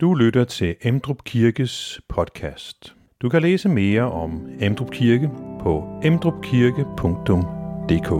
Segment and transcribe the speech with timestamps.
[0.00, 2.94] Du lytter til Emdrup Kirkes podcast.
[3.22, 5.30] Du kan læse mere om Emdrup Kirke
[5.60, 8.10] på emdrupkirke.dk.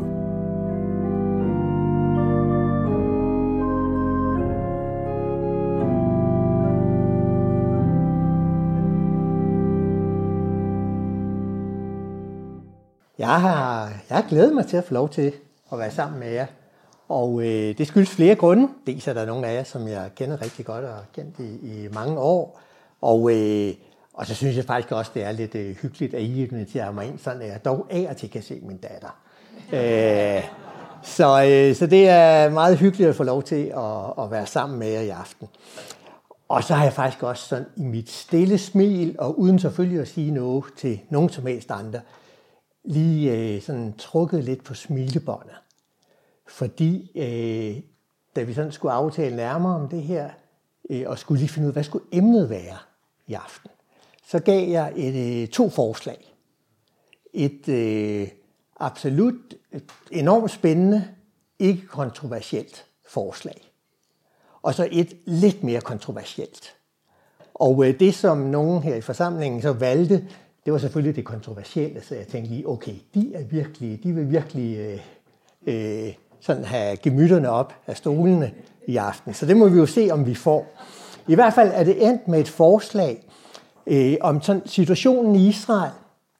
[13.18, 15.32] Jeg har, jeg glæder mig til at få lov til
[15.72, 16.46] at være sammen med jer.
[17.08, 18.68] Og øh, det skyldes flere grunde.
[18.86, 21.44] Dels er der nogle af jer, som jeg kender rigtig godt og har kendt i,
[21.44, 22.60] i mange år.
[23.00, 23.74] Og, øh,
[24.14, 27.06] og så synes jeg faktisk også, det er lidt øh, hyggeligt, at I inviterer mig
[27.06, 29.18] ind, sådan at jeg dog af og til kan se min datter.
[29.76, 30.44] øh,
[31.02, 34.78] så, øh, så det er meget hyggeligt at få lov til at, at være sammen
[34.78, 35.48] med jer i aften.
[36.48, 40.08] Og så har jeg faktisk også sådan i mit stille smil, og uden selvfølgelig at
[40.08, 42.00] sige noget til nogen som helst andre,
[42.84, 45.56] lige øh, sådan trukket lidt på smilebåndet.
[46.46, 47.82] Fordi øh,
[48.36, 50.30] da vi sådan skulle aftale nærmere om det her,
[50.90, 52.76] øh, og skulle lige finde ud af, hvad skulle emnet være
[53.26, 53.70] i aften,
[54.26, 56.34] så gav jeg et, øh, to forslag.
[57.32, 58.28] Et øh,
[58.80, 61.08] absolut et enormt spændende,
[61.58, 63.72] ikke kontroversielt forslag.
[64.62, 66.76] Og så et lidt mere kontroversielt.
[67.54, 70.26] Og øh, det, som nogen her i forsamlingen så valgte,
[70.64, 74.30] det var selvfølgelig det kontroversielle, så jeg tænkte lige, okay, de er virkelig, de vil
[74.30, 75.00] virkelig øh,
[75.66, 76.14] øh,
[76.46, 78.54] sådan have gemytterne op af stolene
[78.86, 79.34] i aften.
[79.34, 80.66] Så det må vi jo se, om vi får.
[81.28, 83.26] I hvert fald er det endt med et forslag
[83.86, 85.92] øh, om sådan situationen i Israel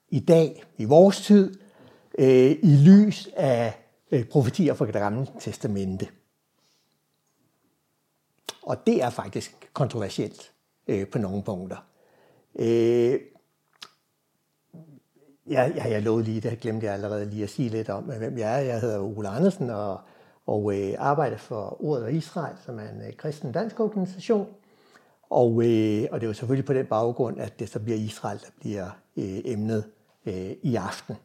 [0.08, 1.58] i dag, i vores tid,
[2.18, 3.74] øh, i lys af
[4.10, 6.08] øh, profetier fra det gamle testamente.
[8.62, 10.52] Og det er faktisk kontroversielt
[10.86, 11.76] øh, på nogle punkter.
[12.58, 13.20] Øh,
[15.50, 18.18] Ja, ja, jeg lovede lige, det glemte jeg allerede lige at sige lidt om, øh,
[18.18, 18.64] hvem jeg er.
[18.64, 20.00] Jeg hedder Ole Andersen og,
[20.46, 24.46] og øh, arbejder for Ordet og Israel, som er en øh, kristen dansk organisation.
[25.30, 28.38] Og, øh, og det er jo selvfølgelig på den baggrund, at det så bliver Israel,
[28.38, 29.84] der bliver øh, emnet
[30.26, 31.16] øh, i aften.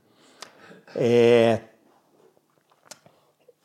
[0.95, 1.57] Øh,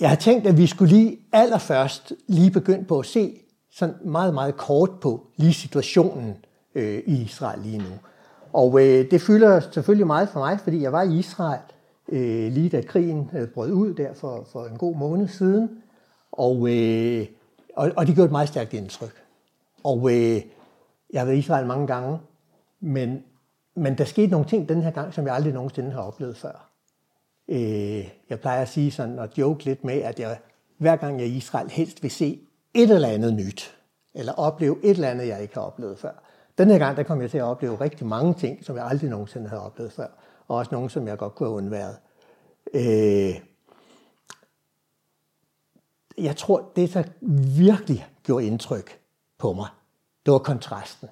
[0.01, 4.35] jeg har tænkt, at vi skulle lige allerførst lige begynde på at se sådan meget,
[4.35, 6.37] meget kort på lige situationen
[6.75, 7.91] øh, i Israel lige nu.
[8.57, 11.61] Og øh, det fylder selvfølgelig meget for mig, fordi jeg var i Israel
[12.09, 15.83] øh, lige da krigen øh, brød ud der for, for en god måned siden.
[16.33, 17.27] Og, øh,
[17.77, 19.23] og, og det gjorde et meget stærkt indtryk.
[19.85, 20.43] Og øh,
[21.13, 22.19] jeg har været i Israel mange gange,
[22.81, 23.25] men,
[23.75, 26.71] men der skete nogle ting den her gang, som jeg aldrig nogensinde har oplevet før.
[27.49, 30.39] Øh, jeg plejer at sige sådan og joke lidt med, at jeg
[30.79, 32.41] hver gang jeg er i Israel helst vil se
[32.75, 33.77] et eller andet nyt,
[34.15, 36.26] eller opleve et eller andet, jeg ikke har oplevet før.
[36.59, 39.11] Den her gang, der kom jeg til at opleve rigtig mange ting, som jeg aldrig
[39.11, 40.07] nogensinde havde oplevet før.
[40.49, 41.97] Og også nogle, som jeg godt kunne have undværet.
[42.75, 43.41] Øh,
[46.19, 47.03] jeg tror, det, der
[47.57, 49.01] virkelig gjorde indtryk
[49.39, 49.69] på mig,
[50.27, 51.09] det var kontrasten.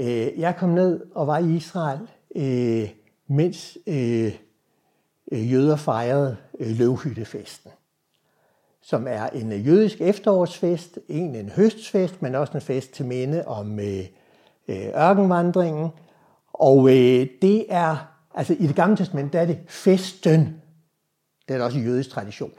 [0.00, 2.90] Øh, jeg kom ned og var i Israel, øh,
[3.26, 4.34] mens øh,
[5.32, 7.70] øh jøder fejrede øh, løvhyttefesten
[8.82, 13.44] som er en øh, jødisk efterårsfest, en en høstfest, men også en fest til minde
[13.46, 14.04] om øh,
[14.68, 15.88] øh, ørkenvandringen.
[16.52, 17.96] Og øh, det er,
[18.34, 20.62] altså i det gamle testament, der er det festen.
[21.48, 22.52] Det er der også en jødisk tradition.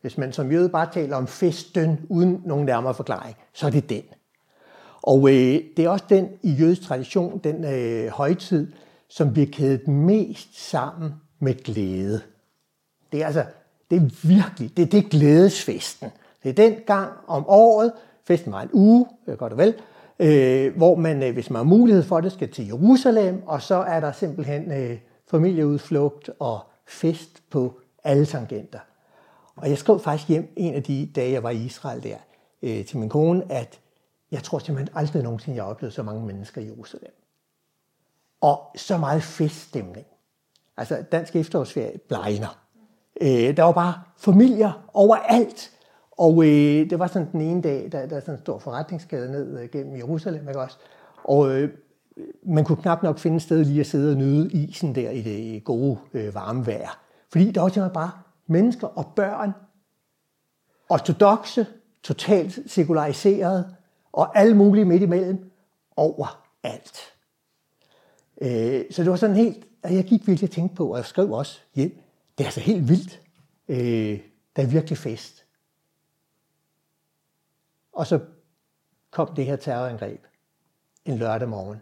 [0.00, 3.90] Hvis man som jøde bare taler om festen uden nogen nærmere forklaring, så er det
[3.90, 4.02] den.
[5.02, 8.72] Og øh, det er også den i jødisk tradition, den øh, højtid,
[9.08, 12.20] som bliver kædet mest sammen med glæde.
[13.12, 13.44] Det er altså
[13.92, 16.10] det er virkelig, det er det glædesfesten.
[16.42, 17.92] Det er den gang om året,
[18.24, 19.74] festen var en uge, øh, godt og vel,
[20.18, 23.74] øh, hvor man, øh, hvis man har mulighed for det, skal til Jerusalem, og så
[23.74, 24.98] er der simpelthen øh,
[25.30, 28.78] familieudflugt og fest på alle tangenter.
[29.56, 32.16] Og jeg skrev faktisk hjem en af de dage, jeg var i Israel der,
[32.62, 33.80] øh, til min kone, at
[34.30, 37.12] jeg tror simpelthen aldrig nogensinde, jeg har oplevet så mange mennesker i Jerusalem.
[38.40, 40.06] Og så meget feststemning.
[40.76, 42.61] Altså, dansk efterårsferie blegner.
[43.20, 45.70] Øh, der var bare familier overalt.
[46.10, 49.32] Og øh, det var sådan den ene dag, der, der er sådan en stor forretningsgade
[49.32, 50.76] ned øh, gennem Jerusalem, ikke også?
[51.24, 51.70] Og øh,
[52.42, 55.22] man kunne knap nok finde et sted lige at sidde og nyde isen der i
[55.22, 57.00] det gode øh, varme vejr.
[57.32, 58.10] Fordi der var simpelthen bare
[58.46, 59.52] mennesker og børn,
[60.88, 61.66] ortodoxe,
[62.02, 63.76] totalt sekulariseret,
[64.12, 65.50] og alle mulige midt imellem,
[65.96, 66.98] overalt.
[68.40, 71.04] Øh, så det var sådan helt, at jeg gik virkelig og tænkte på, og jeg
[71.04, 72.01] skrev også hjem,
[72.42, 73.22] det er altså helt vildt.
[73.68, 74.20] Øh,
[74.56, 75.46] der er virkelig fest.
[77.92, 78.20] Og så
[79.10, 80.24] kom det her terrorangreb
[81.04, 81.78] en lørdag morgen.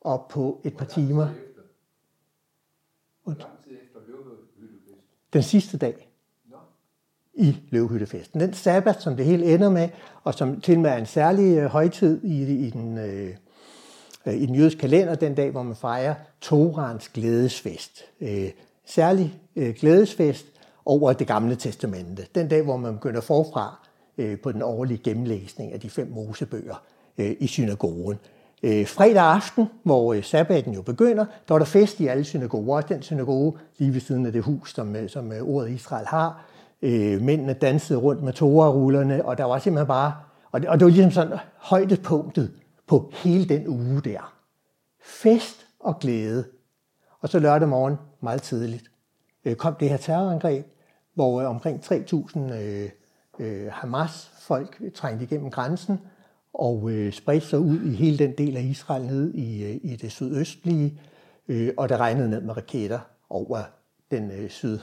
[0.00, 1.28] Og på et par timer.
[5.32, 6.10] Den sidste dag.
[7.34, 8.40] i løvhyttefesten.
[8.40, 9.88] Den sabbat, som det hele ender med,
[10.24, 13.36] og som til med er en særlig øh, højtid i, i, den, øh,
[14.26, 18.02] øh, i den jødiske kalender, den dag, hvor man fejrer Torans glædesfest.
[18.20, 18.50] Øh,
[18.86, 20.46] særlig øh, glædesfest
[20.84, 22.26] over det gamle testamente.
[22.34, 23.88] Den dag, hvor man begynder forfra
[24.18, 26.82] øh, på den årlige gennemlæsning af de fem mosebøger
[27.18, 28.18] øh, i synagogen.
[28.62, 32.80] Øh, fredag aften, hvor øh, sabbaten jo begynder, der var der fest i alle synagoger.
[32.80, 36.46] Den synagoge lige ved siden af det hus, som, øh, som øh, ordet Israel har.
[36.82, 40.14] Øh, mændene dansede rundt med torerullerne, og der var simpelthen bare...
[40.52, 42.52] Og det, og det var ligesom sådan højdepunktet
[42.86, 44.34] på hele den uge der.
[45.04, 46.44] Fest og glæde.
[47.24, 48.90] Og så lørdag morgen, meget tidligt,
[49.44, 50.66] øh, kom det her terrorangreb,
[51.14, 52.90] hvor øh, omkring 3.000 øh,
[53.38, 56.00] øh, Hamas-folk trængte igennem grænsen,
[56.54, 59.96] og øh, spredte sig ud i hele den del af Israel ned i, øh, i
[59.96, 61.00] det sydøstlige,
[61.48, 63.00] øh, og der regnede ned med raketter
[63.30, 63.62] over
[64.10, 64.78] den øh, syd,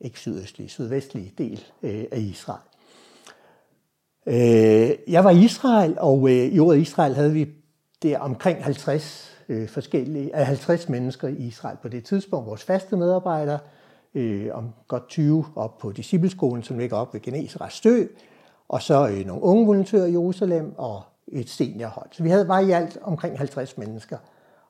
[0.00, 2.60] ikke sydøstlige, sydvestlige del øh, af Israel.
[4.26, 7.48] Øh, jeg var i Israel, og øh, i året Israel havde vi
[8.02, 12.46] der omkring 50 øh, forskellige, 50 mennesker i Israel på det tidspunkt.
[12.46, 13.58] Vores faste medarbejdere,
[14.14, 18.04] øh, om godt 20 op på discipleskolen, som ligger op ved Geneserets Stø,
[18.68, 22.08] og så øh, nogle unge volontører i Jerusalem og et seniorhold.
[22.12, 24.18] Så vi havde bare i alt omkring 50 mennesker.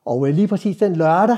[0.05, 1.37] Og øh, lige præcis den lørdag,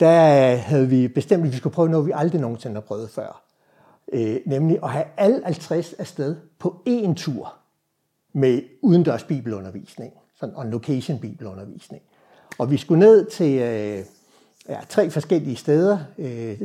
[0.00, 3.42] der havde vi bestemt, at vi skulle prøve noget, vi aldrig nogensinde har prøvet før.
[4.12, 7.54] Øh, nemlig at have alle 50 afsted på én tur
[8.32, 12.02] med udendørs bibelundervisning, sådan on location bibelundervisning.
[12.58, 14.04] Og vi skulle ned til øh,
[14.68, 16.60] ja, tre forskellige steder, øh,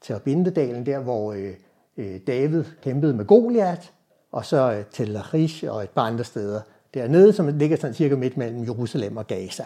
[0.00, 1.54] til Bindedalen, der hvor øh,
[1.96, 3.92] øh, David kæmpede med Goliat,
[4.32, 6.60] og så øh, til Lachish og et par andre steder
[6.94, 9.64] dernede, som ligger sådan cirka midt mellem Jerusalem og Gaza.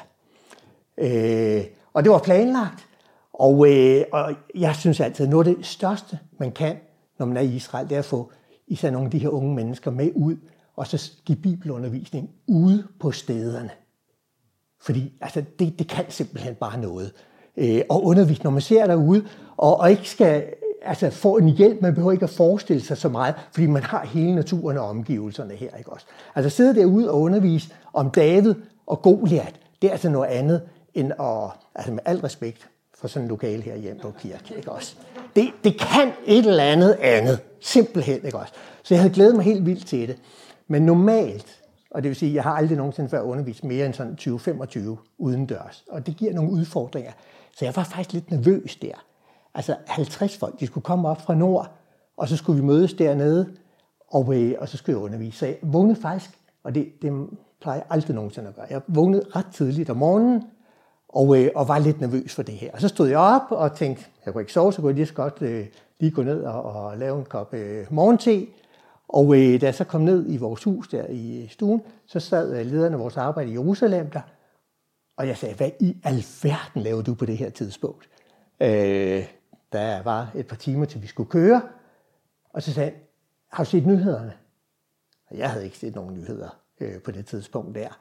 [0.98, 2.86] Øh, og det var planlagt,
[3.32, 6.76] og, øh, og jeg synes altid, at noget af det største, man kan,
[7.18, 8.32] når man er i Israel, det er at få
[8.66, 10.36] især nogle af de her unge mennesker med ud,
[10.76, 13.70] og så give bibelundervisning ude på stederne.
[14.82, 17.12] Fordi altså, det, det kan simpelthen bare noget.
[17.56, 19.24] Øh, og undervise, når man ser derude,
[19.56, 20.44] og, og ikke skal
[20.82, 21.82] altså, få en hjælp.
[21.82, 25.54] Man behøver ikke at forestille sig så meget, fordi man har hele naturen og omgivelserne
[25.54, 25.76] her.
[25.78, 26.06] Ikke også?
[26.34, 28.54] Altså sidde derude og undervise om David
[28.86, 30.62] og Goliat, det er altså noget andet
[30.94, 34.72] end at, altså med al respekt for sådan en lokal her hjemme på kirke, ikke
[34.72, 34.96] også?
[35.36, 38.52] Det, det kan et eller andet andet, simpelthen, ikke også?
[38.82, 40.16] Så jeg havde glædet mig helt vildt til det.
[40.68, 41.61] Men normalt,
[41.94, 45.14] og det vil sige, at jeg har aldrig nogensinde før undervist mere end sådan 20-25
[45.18, 47.12] udendørs, og det giver nogle udfordringer.
[47.56, 49.04] Så jeg var faktisk lidt nervøs der.
[49.54, 51.70] Altså 50 folk, de skulle komme op fra nord,
[52.16, 53.50] og så skulle vi mødes dernede,
[54.08, 55.38] og, øh, og så skulle jeg undervise.
[55.38, 57.28] Så jeg vågnede faktisk, og det, det
[57.60, 58.66] plejer jeg aldrig nogensinde at gøre.
[58.70, 60.42] Jeg vågnede ret tidligt om morgenen,
[61.08, 62.72] og, øh, og var lidt nervøs for det her.
[62.72, 65.06] Og så stod jeg op og tænkte, jeg kunne ikke sove, så kunne jeg lige
[65.06, 65.66] så godt øh,
[66.00, 68.46] lige gå ned og, og lave en kop øh, morgente.
[69.12, 72.20] Og øh, da jeg så kom ned i vores hus der i øh, stuen, så
[72.20, 74.20] sad øh, lederen af vores arbejde i Jerusalem der,
[75.16, 78.08] og jeg sagde, hvad i alverden laver du på det her tidspunkt?
[78.60, 79.26] Øh,
[79.72, 81.62] der var et par timer til vi skulle køre,
[82.52, 83.00] og så sagde han,
[83.52, 84.32] har du set nyhederne?
[85.30, 88.00] Og jeg havde ikke set nogen nyheder øh, på det tidspunkt der.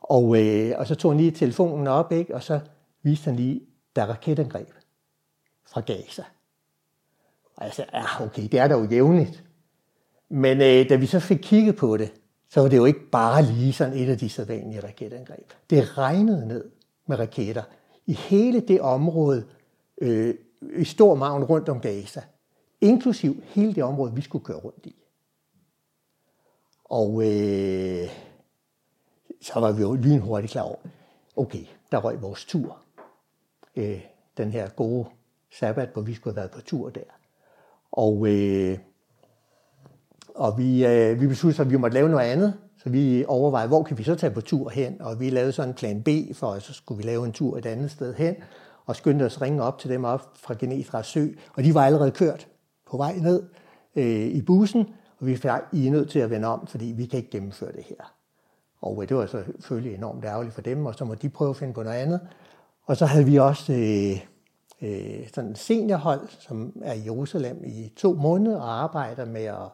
[0.00, 2.34] Og, øh, og så tog han lige telefonen op, ikke?
[2.34, 2.60] og så
[3.02, 3.60] viste han lige,
[3.96, 4.68] der er raketangreb
[5.66, 6.24] fra Gaza.
[7.56, 9.47] Og jeg sagde, ja, okay, det er da jo jævnligt.
[10.28, 12.12] Men øh, da vi så fik kigget på det,
[12.48, 15.52] så var det jo ikke bare lige sådan et af de sædvanlige raketangreb.
[15.70, 16.70] Det regnede ned
[17.06, 17.62] med raketter
[18.06, 19.46] i hele det område,
[20.00, 20.34] øh,
[20.76, 22.22] i stor maven rundt om Gaza,
[22.80, 24.96] inklusiv hele det område, vi skulle køre rundt i.
[26.84, 28.08] Og øh,
[29.40, 30.78] så var vi jo lynhurtigt klar over,
[31.36, 32.78] okay, der røg vores tur.
[33.76, 34.00] Øh,
[34.36, 35.06] den her gode
[35.58, 37.00] sabbat, hvor vi skulle have været på tur der.
[37.92, 38.78] Og, øh,
[40.38, 43.82] og vi, øh, vi besluttede at vi måtte lave noget andet, så vi overvejede, hvor
[43.82, 45.02] kan vi så tage på tur hen?
[45.02, 47.66] Og vi lavede sådan en plan B, for så skulle vi lave en tur et
[47.66, 48.36] andet sted hen
[48.86, 51.26] og skyndte os at ringe op til dem op fra Genetra Sø,
[51.56, 52.48] og de var allerede kørt
[52.90, 53.42] på vej ned
[53.96, 54.86] øh, i bussen,
[55.20, 57.72] og vi sagde, I er nødt til at vende om, fordi vi kan ikke gennemføre
[57.72, 58.14] det her.
[58.80, 61.50] Og øh, det var så selvfølgelig enormt ærgerligt for dem, og så må de prøve
[61.50, 62.20] at finde på noget andet.
[62.86, 64.20] Og så havde vi også øh,
[64.82, 69.68] øh, sådan et seniorhold, som er i Jerusalem i to måneder og arbejder med at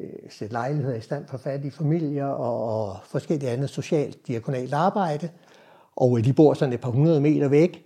[0.00, 5.28] Øh, sætte lejligheder i stand for fattige familier og, og forskellige andet socialt diakonalt arbejde.
[5.96, 7.84] Og øh, de bor sådan et par hundrede meter væk,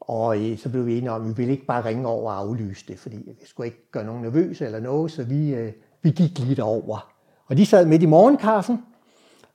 [0.00, 2.38] og øh, så blev vi enige om, at vi ville ikke bare ringe over og
[2.38, 6.10] aflyse det, fordi vi skulle ikke gøre nogen nervøse eller noget, så vi, øh, vi
[6.10, 7.12] gik lige derover.
[7.46, 8.82] Og de sad midt i morgenkaffen,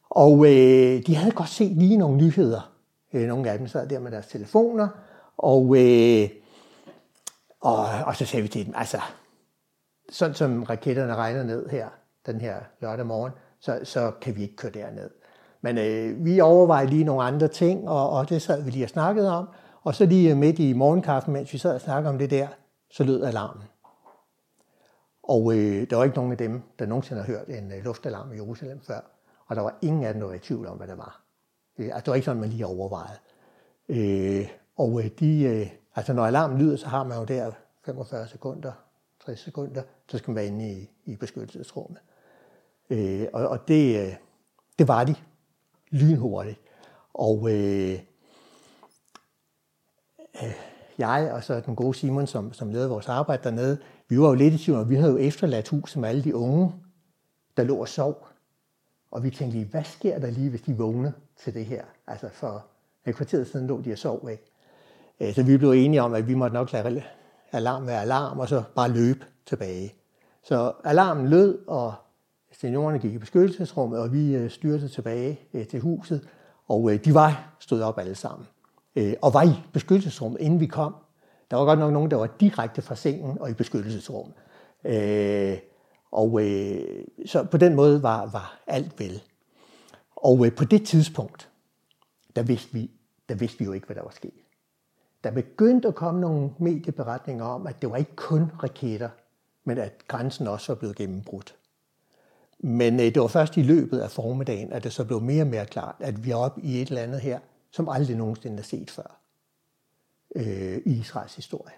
[0.10, 2.74] og øh, de havde godt set lige nogle nyheder.
[3.14, 4.88] Øh, nogle af dem sad der med deres telefoner,
[5.38, 6.30] og, øh,
[7.62, 9.02] og, og så sagde vi til dem, altså,
[10.10, 11.88] sådan som raketterne regner ned her,
[12.26, 15.10] den her lørdag morgen, så, så kan vi ikke køre derned.
[15.62, 18.90] Men øh, vi overvejer lige nogle andre ting, og, og det sad vi lige og
[18.90, 19.50] snakkede om.
[19.84, 22.48] Og så lige midt i morgenkaffen, mens vi sad og snakkede om det der,
[22.92, 23.64] så lød alarmen.
[25.24, 28.34] Og øh, der var ikke nogen af dem, der nogensinde har hørt en øh, luftalarm
[28.34, 29.00] i Jerusalem før.
[29.48, 31.22] Og der var ingen af dem, der var i tvivl om, hvad det var.
[31.80, 33.20] Øh, altså, det var ikke sådan, man lige overvejede.
[33.90, 37.52] Øh, og øh, de, øh, altså, når alarmen lyder, så har man jo der
[37.86, 38.72] 45 sekunder,
[39.26, 42.02] 60 sekunder, så skal man være inde i, i beskyttelsesrummet.
[42.92, 44.14] Øh, og og det, øh,
[44.80, 45.16] det var de
[45.92, 46.60] lynhurtigt.
[47.14, 48.00] Og øh,
[50.44, 50.54] øh,
[50.98, 54.34] jeg og så den gode Simon, som, som ledede vores arbejde dernede, vi var jo
[54.34, 56.74] lidt i tvivl, og vi havde jo efterladt huset med alle de unge,
[57.58, 58.28] der lå og sov.
[59.12, 61.12] Og vi tænkte lige, hvad sker der lige, hvis de vågner
[61.44, 61.84] til det her?
[62.08, 62.66] Altså for
[63.06, 64.44] et kvarter siden lå de og sov ikke?
[65.20, 67.04] Øh, så vi blev enige om, at vi måtte nok lade
[67.52, 69.94] alarm være alarm, og så bare løbe tilbage.
[70.44, 71.94] Så alarmen lød, og
[72.52, 76.28] seniorerne gik i beskyttelsesrummet, og vi øh, styrtede styrte tilbage øh, til huset,
[76.68, 78.48] og øh, de var stået op alle sammen.
[79.22, 80.96] Og var i beskyttelsesrummet, inden vi kom.
[81.52, 84.36] Der var godt nok nogen, der var direkte fra sengen og i beskyttelsesrummet.
[86.12, 86.42] Og
[87.26, 89.22] så på den måde var, var alt vel.
[90.16, 91.50] Og på det tidspunkt,
[92.36, 92.92] der vidste, vi,
[93.30, 94.34] der vidste vi jo ikke, hvad der var sket.
[95.24, 99.10] Der begyndte at komme nogle medieberetninger om, at det var ikke kun raketter,
[99.64, 101.56] men at grænsen også var blevet gennembrudt.
[102.64, 105.48] Men øh, det var først i løbet af formiddagen, at det så blev mere og
[105.48, 107.40] mere klart, at vi er oppe i et eller andet her,
[107.72, 109.20] som aldrig nogensinde er set før
[110.36, 111.74] øh, i Israels historie.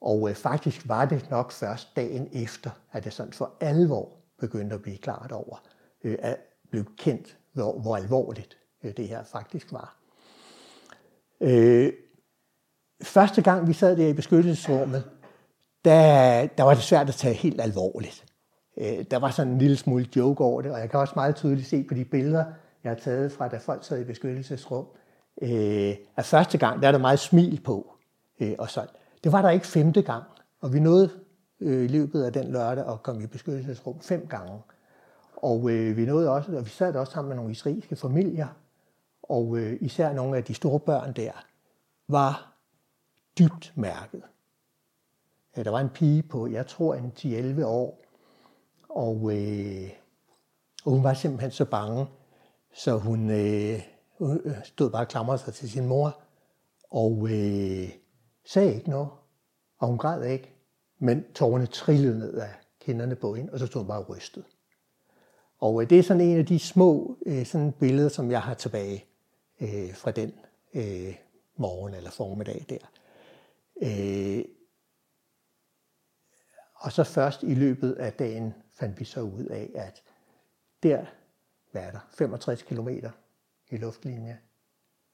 [0.00, 4.08] Og øh, faktisk var det nok først dagen efter, at det sådan for alvor
[4.38, 5.62] begyndte at blive klart over,
[6.04, 6.36] øh, at
[6.70, 9.96] blive kendt, hvor, hvor alvorligt øh, det her faktisk var.
[11.40, 11.92] Øh,
[13.02, 15.10] første gang vi sad der i beskyttelsesrummet,
[15.84, 18.29] der, der var det svært at tage helt alvorligt.
[18.76, 21.36] Øh, der var sådan en lille smule joke over det, og jeg kan også meget
[21.36, 22.44] tydeligt se på de billeder,
[22.84, 24.86] jeg har taget fra, da folk sad i beskyttelsesrum,
[25.42, 27.92] øh, at første gang, der er der meget smil på.
[28.40, 28.90] Øh, og sådan.
[29.24, 30.24] Det var der ikke femte gang,
[30.60, 31.10] og vi nåede
[31.60, 34.58] øh, i løbet af den lørdag at komme i beskyttelsesrum fem gange.
[35.36, 38.48] Og øh, vi nåede også, og vi sad også sammen med nogle israelske familier,
[39.22, 41.32] og øh, især nogle af de store børn der,
[42.08, 42.52] var
[43.38, 44.22] dybt mærket.
[45.56, 48.02] Ja, der var en pige på, jeg tror, en 10-11 år,
[48.90, 49.90] og, øh,
[50.84, 52.06] og hun var simpelthen så bange,
[52.74, 53.82] så øh, hun, øh,
[54.64, 56.20] stod bare og klamrede sig til sin mor,
[56.90, 57.88] og øh,
[58.44, 59.08] sagde ikke noget,
[59.78, 60.54] og hun græd ikke,
[60.98, 64.44] men tårerne trillede ned af kinderne på hende, og så stod hun bare rystet.
[65.58, 68.54] Og øh, det er sådan en af de små øh, sådan billeder, som jeg har
[68.54, 69.04] tilbage
[69.60, 70.32] øh, fra den
[70.74, 71.14] øh,
[71.56, 72.90] morgen eller formiddag der.
[73.82, 74.44] Øh,
[76.74, 80.02] og så først i løbet af dagen fandt vi så ud af, at
[80.82, 81.06] der,
[81.72, 82.88] hvad er der, 65 km
[83.68, 84.38] i luftlinje,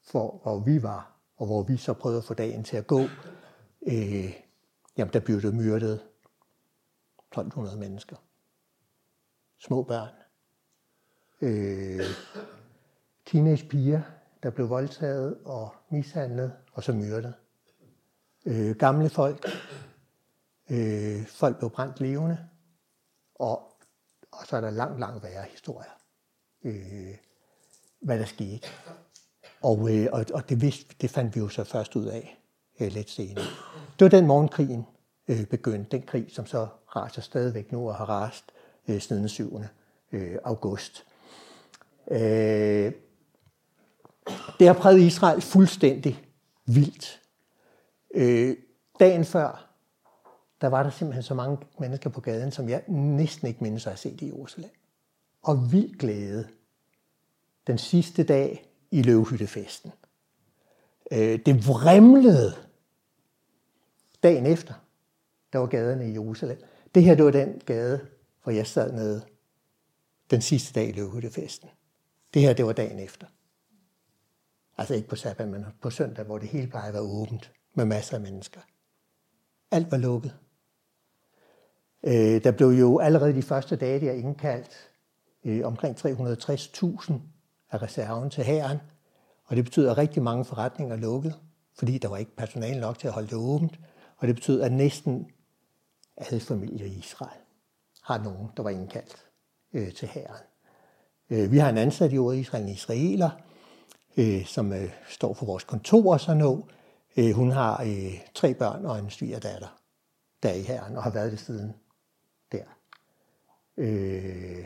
[0.03, 3.01] for hvor vi var, og hvor vi så prøvede at få dagen til at gå,
[3.81, 4.33] øh,
[4.97, 6.01] jamen der blev det myrdet
[7.31, 8.15] 1200 mennesker.
[9.57, 10.13] Små børn.
[11.41, 12.05] Øh,
[13.25, 14.01] teenagepiger,
[14.43, 17.33] der blev voldtaget og mishandlet og så myrdet.
[18.45, 19.45] Øh, gamle folk.
[20.69, 22.49] Øh, folk blev brændt levende.
[23.39, 23.73] Og,
[24.31, 25.91] og så er der langt, langt værre historier.
[26.63, 27.15] Øh,
[27.99, 28.67] hvad der skete.
[29.61, 32.37] Og, øh, og, og det, vidste, det fandt vi jo så først ud af
[32.79, 33.45] øh, lidt senere.
[33.99, 34.85] Det var den morgenkrigen
[35.27, 35.97] øh, begyndte.
[35.97, 38.51] Den krig, som så raser stadigvæk nu og har rast
[38.87, 39.61] øh, siden den 7.
[40.11, 41.05] Øh, august.
[42.11, 42.91] Øh,
[44.59, 46.25] det har præget Israel fuldstændig
[46.65, 47.21] vildt.
[48.13, 48.57] Øh,
[48.99, 49.66] dagen før,
[50.61, 53.91] der var der simpelthen så mange mennesker på gaden, som jeg næsten ikke mindes at
[53.91, 54.69] have set i Jerusalem.
[55.41, 56.47] Og vild glæde
[57.67, 59.91] den sidste dag i løvhyttefesten.
[61.11, 62.55] Øh, det vrimlede
[64.23, 64.73] dagen efter,
[65.53, 66.63] der var gaderne i Jerusalem.
[66.95, 68.07] Det her, det var den gade,
[68.43, 69.21] hvor jeg sad nede
[70.31, 71.69] den sidste dag i løvhyttefesten.
[72.33, 73.27] Det her, det var dagen efter.
[74.77, 77.85] Altså ikke på sabbat, men på søndag, hvor det hele bare at være åbent med
[77.85, 78.61] masser af mennesker.
[79.71, 80.35] Alt var lukket.
[82.07, 84.89] Øh, der blev jo allerede de første dage der indkaldt
[85.45, 87.13] øh, omkring 360.000
[87.71, 88.77] af reserven til hæren,
[89.45, 91.33] og det betyder, at rigtig mange forretninger lukkede,
[91.77, 93.79] fordi der var ikke personale nok til at holde det åbent,
[94.17, 95.27] og det betyder, at næsten
[96.17, 97.39] alle familier i Israel
[98.03, 99.25] har nogen, der var indkaldt
[99.73, 100.43] øh, til hæren.
[101.29, 103.29] Øh, vi har en ansat i ordet Israel, en israeler,
[104.17, 106.63] øh, som øh, står for vores kontor og sådan noget.
[107.17, 109.79] Øh, hun har øh, tre børn og en svigerdatter,
[110.43, 111.73] der er i hæren og har været det siden
[113.77, 114.65] Øh,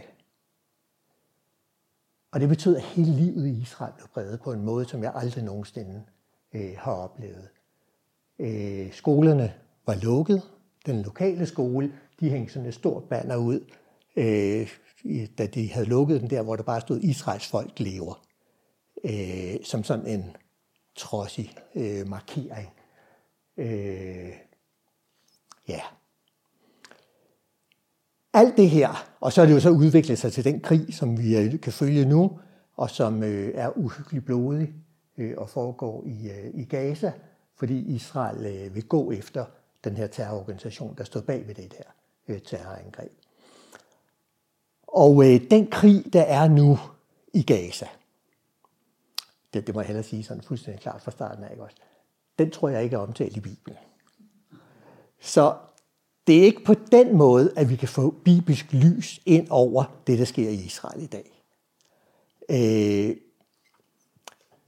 [2.31, 5.11] og det betød, at hele livet i Israel blev præget på en måde, som jeg
[5.15, 6.03] aldrig nogensinde
[6.53, 7.49] øh, har oplevet.
[8.39, 9.53] Øh, skolerne
[9.85, 10.41] var lukket.
[10.85, 13.65] Den lokale skole, de hængte sådan et stort banner ud,
[14.15, 14.69] øh,
[15.37, 18.25] da de havde lukket den der, hvor der bare stod, Israels folk lever.
[19.03, 20.35] Øh, som sådan en
[20.95, 22.69] trodsig øh, markering.
[23.57, 24.31] Øh,
[25.67, 25.81] ja.
[28.33, 31.17] Alt det her, og så er det jo så udviklet sig til den krig, som
[31.17, 32.39] vi kan følge nu,
[32.75, 34.73] og som øh, er uhyggeligt blodig
[35.17, 37.11] øh, og foregår i, øh, i Gaza,
[37.55, 39.45] fordi Israel øh, vil gå efter
[39.83, 41.83] den her terrororganisation, der stod bag ved det der
[42.27, 43.11] øh, terrorangreb.
[44.87, 46.79] Og øh, den krig, der er nu
[47.33, 47.87] i Gaza,
[49.53, 51.75] det, det må jeg hellere sige sådan fuldstændig klart fra starten af, ikke også?
[52.39, 53.77] den tror jeg ikke er omtalt i Bibelen.
[55.19, 55.55] Så
[56.31, 60.19] det er ikke på den måde, at vi kan få bibelsk lys ind over det,
[60.19, 61.31] der sker i Israel i dag.
[62.49, 63.15] Øh,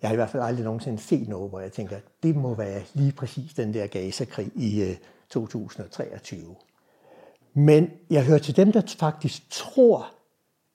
[0.02, 2.56] jeg har i hvert fald aldrig nogensinde set noget, hvor jeg tænker, at det må
[2.56, 4.96] være lige præcis den der Gaza-krig i øh,
[5.30, 6.56] 2023.
[7.54, 10.14] Men jeg hører til dem, der faktisk tror,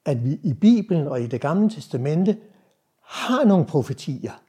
[0.05, 2.37] at vi i Bibelen og i det gamle testamente
[3.03, 4.43] har nogle profetier,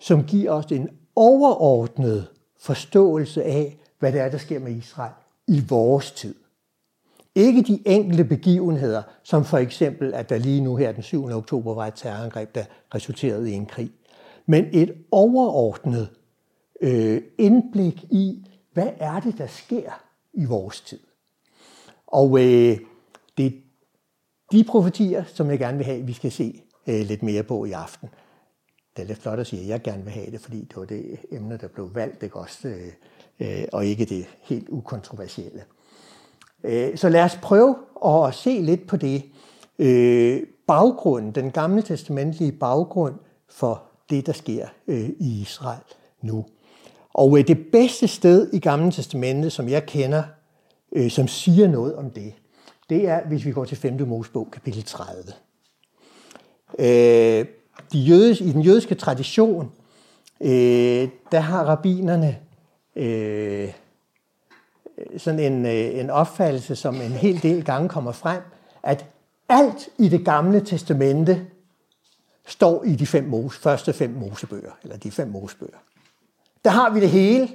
[0.00, 5.12] som giver os en overordnet forståelse af, hvad det er, der sker med Israel
[5.48, 6.34] i vores tid.
[7.34, 11.24] Ikke de enkelte begivenheder, som for eksempel, at der lige nu her den 7.
[11.24, 13.90] oktober var et terrorangreb, der resulterede i en krig,
[14.46, 16.08] men et overordnet
[16.80, 21.00] øh, indblik i, hvad er det, der sker i vores tid.
[22.06, 22.78] Og øh,
[23.38, 23.50] det er
[24.52, 27.72] de profetier, som jeg gerne vil have, vi skal se øh, lidt mere på i
[27.72, 28.08] aften.
[28.96, 30.84] Det er lidt flot at sige, at jeg gerne vil have det, fordi det var
[30.84, 32.92] det emne, der blev valgt, ikke også, øh,
[33.40, 35.62] øh og ikke det helt ukontroversielle.
[36.64, 37.76] Øh, så lad os prøve
[38.06, 39.22] at se lidt på det.
[39.78, 43.14] Øh, baggrunden, den gamle testamentlige baggrund
[43.48, 45.82] for det, der sker øh, i Israel
[46.22, 46.44] nu.
[47.14, 50.22] Og øh, det bedste sted i Gamle Testamentet, som jeg kender,
[50.92, 52.34] øh, som siger noget om det,
[52.90, 54.08] det er, hvis vi går til 5.
[54.08, 55.22] Mosebog, kapitel 30.
[56.78, 57.46] Øh,
[57.92, 59.70] de jødes, I den jødiske tradition,
[60.40, 62.38] øh, der har rabinerne
[62.96, 63.72] øh,
[65.16, 68.42] sådan en, øh, en opfattelse, som en hel del gange kommer frem,
[68.82, 69.06] at
[69.48, 71.46] alt i det gamle testamente
[72.46, 75.78] står i de fem mose, første fem mosebøger, eller de fem mosebøger.
[76.64, 77.48] Der har vi det hele,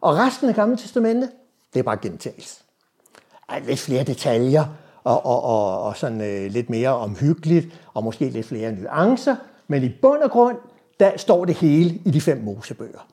[0.00, 1.28] og resten af gamle testamente,
[1.74, 2.62] det er bare gentagelse.
[3.48, 4.64] Ej, lidt flere detaljer,
[5.04, 9.36] og, og, og, og sådan øh, lidt mere omhyggeligt, og måske lidt flere nuancer,
[9.68, 10.56] men i bund og grund,
[11.00, 13.06] der står det hele i de fem mosebøger.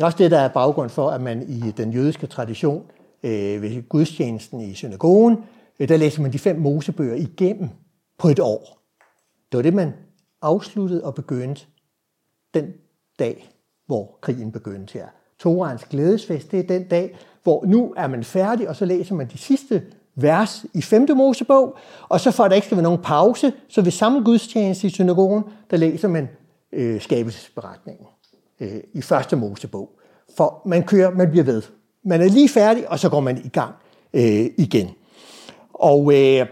[0.00, 2.84] Det er også det, der er baggrund for, at man i den jødiske tradition
[3.22, 5.38] øh, ved gudstjenesten i synagogen,
[5.80, 7.68] øh, der læser man de fem mosebøger igennem
[8.18, 8.78] på et år.
[9.52, 9.92] Det var det, man
[10.42, 11.66] afsluttede og begyndte
[12.54, 12.72] den
[13.18, 13.50] dag,
[13.86, 15.06] hvor krigen begyndte her.
[15.38, 19.26] Torans glædesfest, det er den dag, hvor nu er man færdig, og så læser man
[19.26, 19.82] de sidste
[20.14, 21.06] vers i 5.
[21.16, 21.76] Mosebog,
[22.08, 24.90] og så for at der ikke skal være nogen pause, så ved samme gudstjeneste i
[24.90, 26.28] synagogen, der læser man
[26.72, 28.06] øh, skabelsesberetningen
[28.60, 29.90] øh, i første Mosebog.
[30.36, 31.62] For man kører, man bliver ved.
[32.02, 33.74] Man er lige færdig, og så går man i gang
[34.14, 34.90] øh, igen.
[35.74, 36.46] Og øh,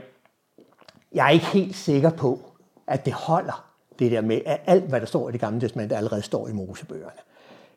[1.14, 2.40] jeg er ikke helt sikker på,
[2.86, 3.64] at det holder,
[3.98, 6.52] det der med, at alt, hvad der står i det gamle testament, allerede står i
[6.52, 7.20] Mosebøgerne.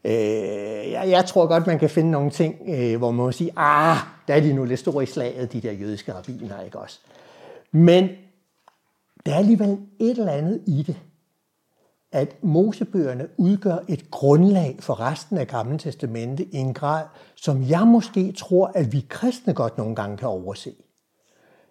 [0.03, 3.51] Øh, jeg, jeg tror godt, man kan finde nogle ting, øh, hvor man må sige,
[3.55, 6.99] ah, der er de nu lidt store i slaget, de der jødiske rabbiner, ikke også?
[7.71, 8.09] Men
[9.25, 10.97] der er alligevel et eller andet i det,
[12.11, 17.87] at Mosebøgerne udgør et grundlag for resten af Gamle Testamente i en grad, som jeg
[17.87, 20.73] måske tror, at vi kristne godt nogle gange kan overse.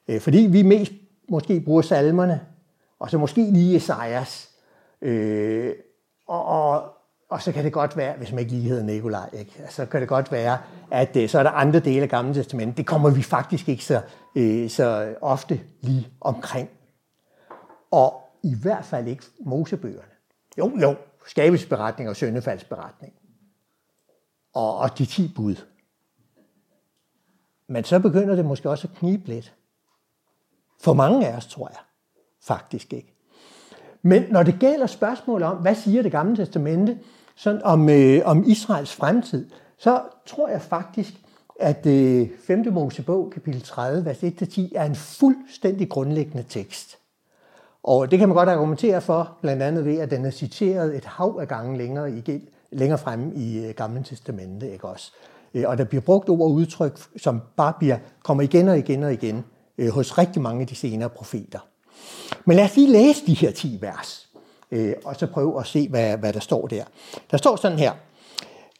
[0.08, 0.92] Øh, fordi vi mest
[1.28, 2.40] måske bruger salmerne,
[2.98, 4.50] og så måske lige Esajas.
[5.02, 5.74] Øh,
[6.28, 6.84] og, og,
[7.30, 9.52] og så kan det godt være, hvis man ikke lige hedder Nikolaj, ikke?
[9.58, 10.58] Altså, så kan det godt være,
[10.90, 12.76] at øh, så er der andre dele af Gamle Testamentet.
[12.76, 14.00] Det kommer vi faktisk ikke så,
[14.36, 16.68] øh, så ofte lige omkring.
[17.90, 20.09] Og i hvert fald ikke Mosebøgerne.
[20.58, 23.12] Jo, jo, skabelsesberetning og søndefaldsberetning.
[24.54, 25.56] Og, og de ti bud.
[27.66, 29.54] Men så begynder det måske også at knibe lidt.
[30.80, 31.78] For mange af os, tror jeg.
[32.42, 33.14] Faktisk ikke.
[34.02, 36.98] Men når det gælder spørgsmålet om, hvad siger det gamle testamente
[37.34, 41.14] sådan om, øh, om Israels fremtid, så tror jeg faktisk,
[41.60, 42.72] at øh, 5.
[42.72, 46.99] Mosebog, kapitel 30, vers 1-10, er en fuldstændig grundlæggende tekst.
[47.82, 51.04] Og det kan man godt argumentere for, blandt andet ved, at den er citeret et
[51.04, 52.40] hav af gange længere, i,
[52.72, 54.72] længere fremme i øh, Gamle Testamente.
[54.72, 55.12] Ikke også?
[55.54, 59.02] Øh, og der bliver brugt ord og udtryk, som bare bliver, kommer igen og igen
[59.02, 59.44] og igen
[59.78, 61.58] øh, hos rigtig mange af de senere profeter.
[62.44, 64.28] Men lad os lige læse de her 10 vers,
[65.04, 66.84] og så prøve at se, hvad, hvad der står der.
[67.30, 67.92] Der står sådan her.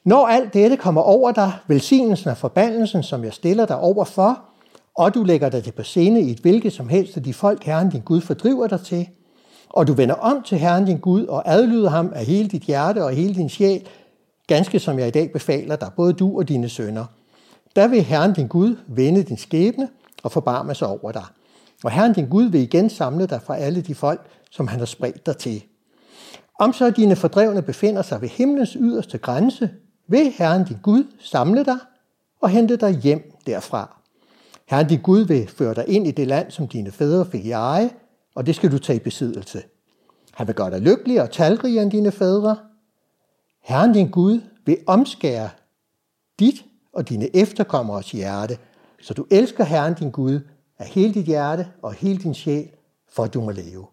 [0.05, 4.50] Når alt dette kommer over dig, velsignelsen og forbandelsen, som jeg stiller dig over for,
[4.97, 7.65] og du lægger dig det på scene i et hvilket som helst af de folk,
[7.65, 9.09] Herren din Gud fordriver dig til,
[9.69, 13.05] og du vender om til Herren din Gud og adlyder ham af hele dit hjerte
[13.05, 13.89] og hele din sjæl,
[14.47, 17.05] ganske som jeg i dag befaler dig, både du og dine sønner.
[17.77, 19.89] Der vil Herren din Gud vende din skæbne
[20.23, 21.25] og forbarme sig over dig.
[21.85, 24.87] Og Herren din Gud vil igen samle dig fra alle de folk, som han har
[24.87, 25.63] spredt dig til.
[26.59, 29.71] Om så dine fordrevne befinder sig ved himlens yderste grænse,
[30.09, 31.79] vil Herren din Gud samle dig
[32.41, 34.00] og hente dig hjem derfra.
[34.71, 37.51] Herren din Gud vil føre dig ind i det land, som dine fædre fik i
[37.51, 37.91] eje,
[38.35, 39.63] og det skal du tage i besiddelse.
[40.33, 42.57] Han vil gøre dig lykkelig og talrig end dine fædre.
[43.63, 45.49] Herren din Gud vil omskære
[46.39, 48.59] dit og dine efterkommeres hjerte,
[49.03, 50.41] så du elsker Herren din Gud
[50.79, 52.69] af hele dit hjerte og hele din sjæl,
[53.09, 53.87] for at du må leve.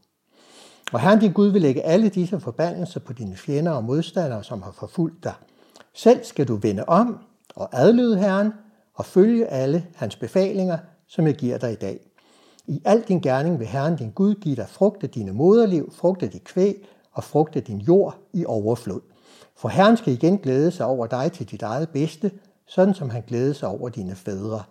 [0.94, 4.62] Og Herren din Gud vil lægge alle disse forbandelser på dine fjender og modstandere, som
[4.62, 5.34] har forfulgt dig.
[5.94, 7.18] Selv skal du vende om
[7.56, 8.52] og adlyde Herren
[8.98, 12.00] og følge alle hans befalinger, som jeg giver dig i dag.
[12.68, 16.24] I al din gerning vil Herren din Gud give dig frugt af dine moderliv, frugt
[16.24, 19.02] af dit kvæg og frugt af din jord i overflod.
[19.56, 22.32] For Herren skal igen glæde sig over dig til dit eget bedste,
[22.66, 24.64] sådan som han glæder sig over dine fædre.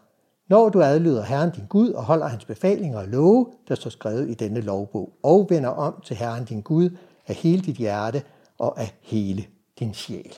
[0.49, 4.31] Når du adlyder Herren din Gud og holder hans befalinger og love, der står skrevet
[4.31, 6.91] i denne lovbog, og vender om til Herren din Gud
[7.27, 8.23] af hele dit hjerte
[8.59, 9.45] og af hele
[9.79, 10.35] din sjæl.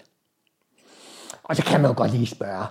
[1.42, 2.66] Og så kan man jo godt lige spørge,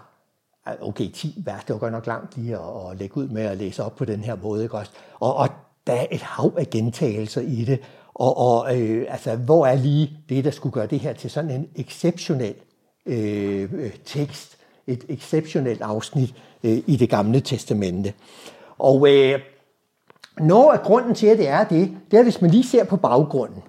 [0.82, 3.58] okay, 10 vers, det var godt nok langt lige at, at lægge ud med at
[3.58, 4.91] læse op på den her måde, ikke også?
[5.19, 5.49] Og, og
[5.88, 7.80] der er et hav af gentagelser i det,
[8.13, 11.51] og, og øh, altså, hvor er lige det, der skulle gøre det her til sådan
[11.51, 12.56] en exceptionel
[13.06, 18.13] øh, øh tekst, et exceptionelt afsnit øh, i det gamle testamente.
[18.77, 19.39] Og øh,
[20.39, 22.97] noget af grunden til, at det er det, det er, hvis man lige ser på
[22.97, 23.63] baggrunden.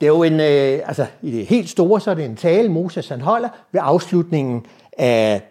[0.00, 2.68] Det er jo en, øh, altså i det helt store, så er det en tale,
[2.68, 4.66] Moses han holder ved afslutningen
[4.98, 5.42] af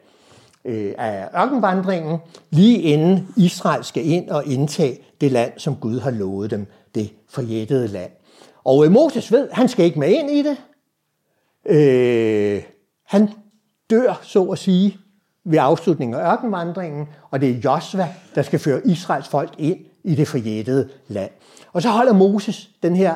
[0.65, 6.11] øh, af ørkenvandringen, lige inden Israel skal ind og indtage det land, som Gud har
[6.11, 8.11] lovet dem, det forjættede land.
[8.63, 10.57] Og øh, Moses ved, han skal ikke med ind i det.
[11.65, 12.63] Øh,
[13.05, 13.29] han
[13.89, 14.97] dør, så at sige,
[15.43, 20.15] ved afslutningen af ørkenvandringen, og det er Josva, der skal føre Israels folk ind i
[20.15, 21.31] det forjættede land.
[21.73, 23.15] Og så holder Moses den her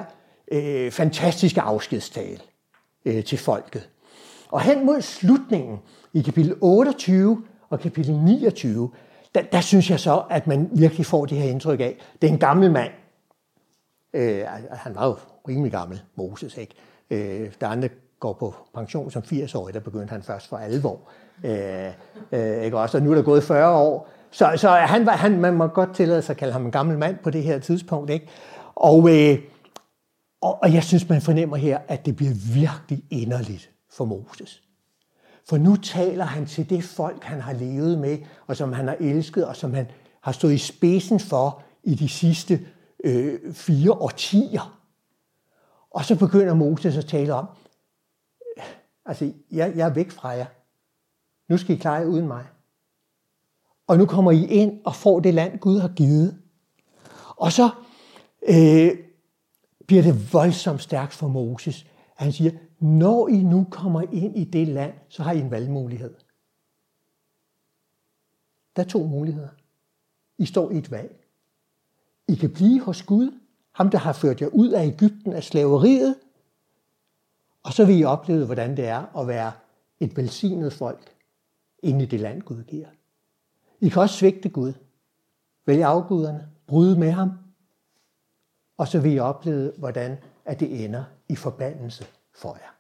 [0.52, 2.40] øh, fantastiske afskedstale
[3.06, 3.90] øh, til folket.
[4.50, 5.80] Og hen mod slutningen,
[6.14, 8.92] i kapitel 28 og kapitel 29,
[9.36, 12.32] der, der synes jeg så, at man virkelig får det her indtryk af, det er
[12.34, 12.92] en gammel mand.
[14.14, 15.18] Øh, han var jo
[15.48, 16.76] rimelig gammel, Moses, ikke?
[17.10, 21.00] Øh, der andre går på pension som 80-årig, der begyndte han først for alvor.
[21.44, 21.92] Øh,
[22.32, 22.98] øh, ikke også?
[22.98, 24.10] Og nu er der gået 40 år.
[24.32, 26.98] Så, så han var, han, man må godt tillade sig at kalde ham en gammel
[26.98, 28.10] mand på det her tidspunkt.
[28.10, 28.28] Ikke?
[28.76, 29.40] Og, øh,
[30.42, 34.64] og, og jeg synes, man fornemmer her, at det bliver virkelig inderligt for Moses.
[35.50, 38.96] For nu taler han til det folk, han har levet med, og som han har
[39.00, 39.88] elsket, og som han
[40.22, 42.68] har stået i spidsen for i de sidste
[43.04, 44.82] øh, fire årtier.
[45.92, 47.48] Og så begynder Moses at tale om,
[49.06, 50.46] altså, jeg, jeg er væk fra jer.
[51.50, 52.46] Nu skal I klare jer uden mig.
[53.88, 56.42] Og nu kommer I ind og får det land, Gud har givet.
[57.36, 57.70] Og så
[58.50, 58.92] øh,
[59.88, 61.86] bliver det voldsomt stærkt for Moses.
[62.16, 66.14] Han siger, når I nu kommer ind i det land, så har I en valgmulighed.
[68.76, 69.50] Der er to muligheder.
[70.38, 71.26] I står i et valg.
[72.28, 73.40] I kan blive hos Gud,
[73.72, 76.16] ham der har ført jer ud af Ægypten af slaveriet,
[77.64, 79.52] og så vil I opleve, hvordan det er at være
[80.00, 81.16] et velsignet folk
[81.80, 82.88] inde i det land, Gud giver.
[83.80, 84.74] I kan også svigte Gud,
[85.66, 87.32] vælge afguderne, bryde med ham,
[88.78, 92.06] og så vil I opleve, hvordan at det ender i forbandelse
[92.40, 92.76] for jer.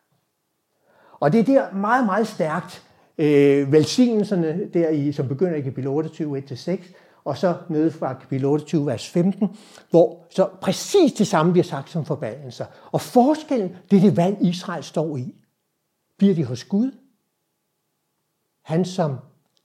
[1.19, 2.83] Og det er der meget, meget stærkt
[3.17, 6.93] øh, velsignelserne der i, som begynder i kapitel 28, 1-6,
[7.23, 9.57] og så nede fra kapitel 28, vers 15,
[9.89, 12.65] hvor så præcis det samme bliver sagt som forbandelser.
[12.91, 15.35] Og forskellen, det er det valg, Israel står i.
[16.17, 16.91] Bliver de hos Gud?
[18.61, 19.17] Han, som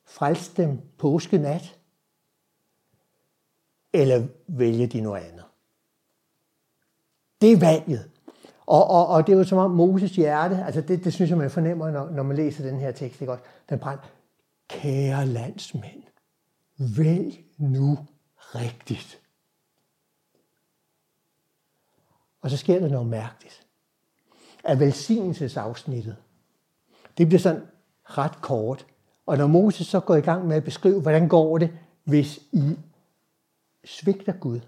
[0.07, 1.79] frelste dem påskenat?
[3.93, 5.45] Eller vælger de noget andet?
[7.41, 8.11] Det er valget.
[8.67, 11.39] Og, og, og det er jo som om Moses hjerte, altså det, det synes jeg,
[11.39, 13.45] man fornemmer, når, når man læser den her tekst, ikke også?
[13.71, 14.05] Den brænder,
[14.69, 16.03] kære landsmænd,
[16.79, 17.99] vælg nu
[18.39, 19.21] rigtigt.
[22.41, 23.67] Og så sker der noget mærkeligt.
[24.65, 26.17] At velsignelsesafsnittet,
[27.19, 27.63] det bliver sådan
[28.05, 28.87] ret kort.
[29.27, 32.79] Og når Moses så går i gang med at beskrive, hvordan går det, hvis I
[33.85, 34.61] svigter Gud,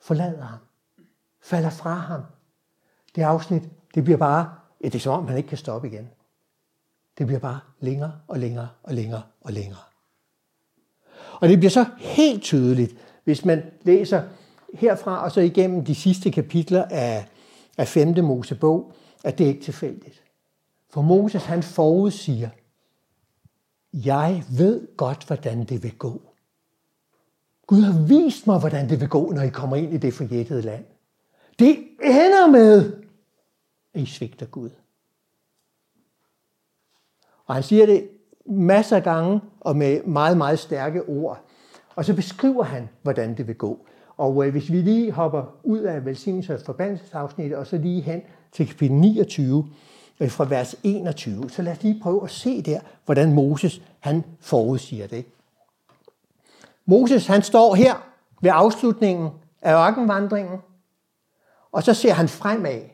[0.00, 0.58] forlader ham,
[1.42, 2.20] falder fra ham.
[3.14, 3.62] Det afsnit,
[3.94, 4.50] det bliver bare,
[4.80, 6.08] ja, det er som om, han ikke kan stoppe igen.
[7.18, 9.80] Det bliver bare længere og længere og længere og længere.
[11.40, 14.22] Og det bliver så helt tydeligt, hvis man læser
[14.74, 17.28] herfra og så igennem de sidste kapitler af,
[17.78, 18.24] af 5.
[18.24, 18.92] Mosebog,
[19.24, 20.22] at det ikke er tilfældigt.
[20.90, 22.50] For Moses han forudsiger,
[23.92, 26.22] jeg ved godt, hvordan det vil gå.
[27.66, 30.62] Gud har vist mig, hvordan det vil gå, når I kommer ind i det forjættede
[30.62, 30.84] land.
[31.58, 33.03] Det ender med,
[33.94, 34.70] at I svigter Gud.
[37.46, 38.08] Og han siger det
[38.46, 41.40] masser af gange og med meget, meget stærke ord.
[41.94, 43.86] Og så beskriver han, hvordan det vil gå.
[44.16, 48.22] Og øh, hvis vi lige hopper ud af velsignelse og forbandelsesafsnittet, og så lige hen
[48.52, 49.68] til kapitel 29,
[50.20, 54.24] øh, fra vers 21, så lad os lige prøve at se der, hvordan Moses han
[54.40, 55.24] forudsiger det.
[56.86, 57.94] Moses han står her
[58.40, 59.30] ved afslutningen
[59.62, 60.58] af ørkenvandringen,
[61.72, 62.93] og så ser han fremad.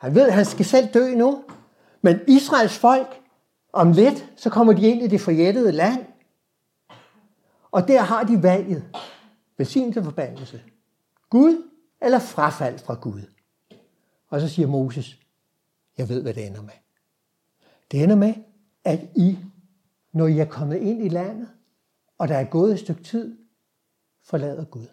[0.00, 1.44] Han ved, at han skal selv dø nu,
[2.02, 3.22] men Israels folk,
[3.72, 6.06] om lidt, så kommer de ind i det forjættede land,
[7.70, 8.96] og der har de valget.
[9.56, 10.62] Velsignelse forbandelse.
[11.30, 13.22] Gud eller frafald fra Gud.
[14.28, 15.18] Og så siger Moses,
[15.98, 16.72] jeg ved, hvad det ender med.
[17.90, 18.34] Det ender med,
[18.84, 19.38] at I,
[20.12, 21.48] når I er kommet ind i landet,
[22.18, 23.38] og der er gået et stykke tid,
[24.22, 24.86] forlader Gud.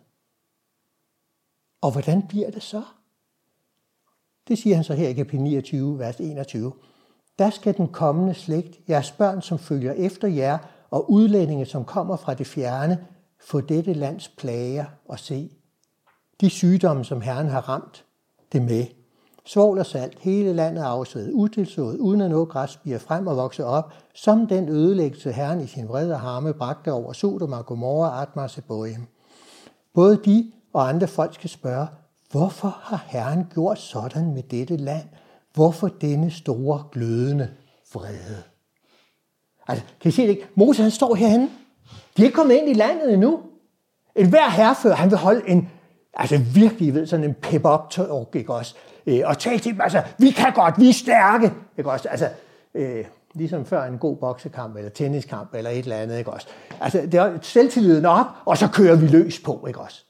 [1.81, 2.83] Og hvordan bliver det så?
[4.47, 6.73] Det siger han så her i kapitel 29, vers 21.
[7.39, 10.57] Der skal den kommende slægt, jeres børn, som følger efter jer,
[10.89, 13.05] og udlændinge, som kommer fra det fjerne,
[13.39, 15.51] få dette lands plager og se.
[16.41, 18.05] De sygdomme, som Herren har ramt
[18.51, 18.85] det med.
[19.45, 23.37] Svål og salt, hele landet er afsvedet, utilsået, uden at noget græs bliver frem og
[23.37, 28.21] vokse op, som den ødelæggelse Herren i sin vrede harme bragte over Sodom og Gomorra,
[28.21, 28.87] Atma og
[29.93, 31.87] Både de og andre folk skal spørge,
[32.31, 35.07] hvorfor har Herren gjort sådan med dette land?
[35.53, 37.49] Hvorfor denne store glødende
[37.93, 38.43] vrede?
[39.67, 40.47] Altså, kan I se det ikke?
[40.55, 41.49] Moses han står herhenne.
[42.17, 43.39] De er ikke kommet ind i landet endnu.
[44.15, 45.69] En hver herrefører, han vil holde en,
[46.13, 48.75] altså virkelig, ved, sådan en pep-up talk, ikke også?
[49.05, 52.09] Øh, og tale til dem, altså, vi kan godt, vi er stærke, ikke også?
[52.09, 52.29] Altså,
[52.73, 56.47] øh, ligesom før en god boksekamp, eller tenniskamp, eller et eller andet, ikke også?
[56.81, 60.06] Altså, det er selvtilliden op, og så kører vi løs på, ikke også?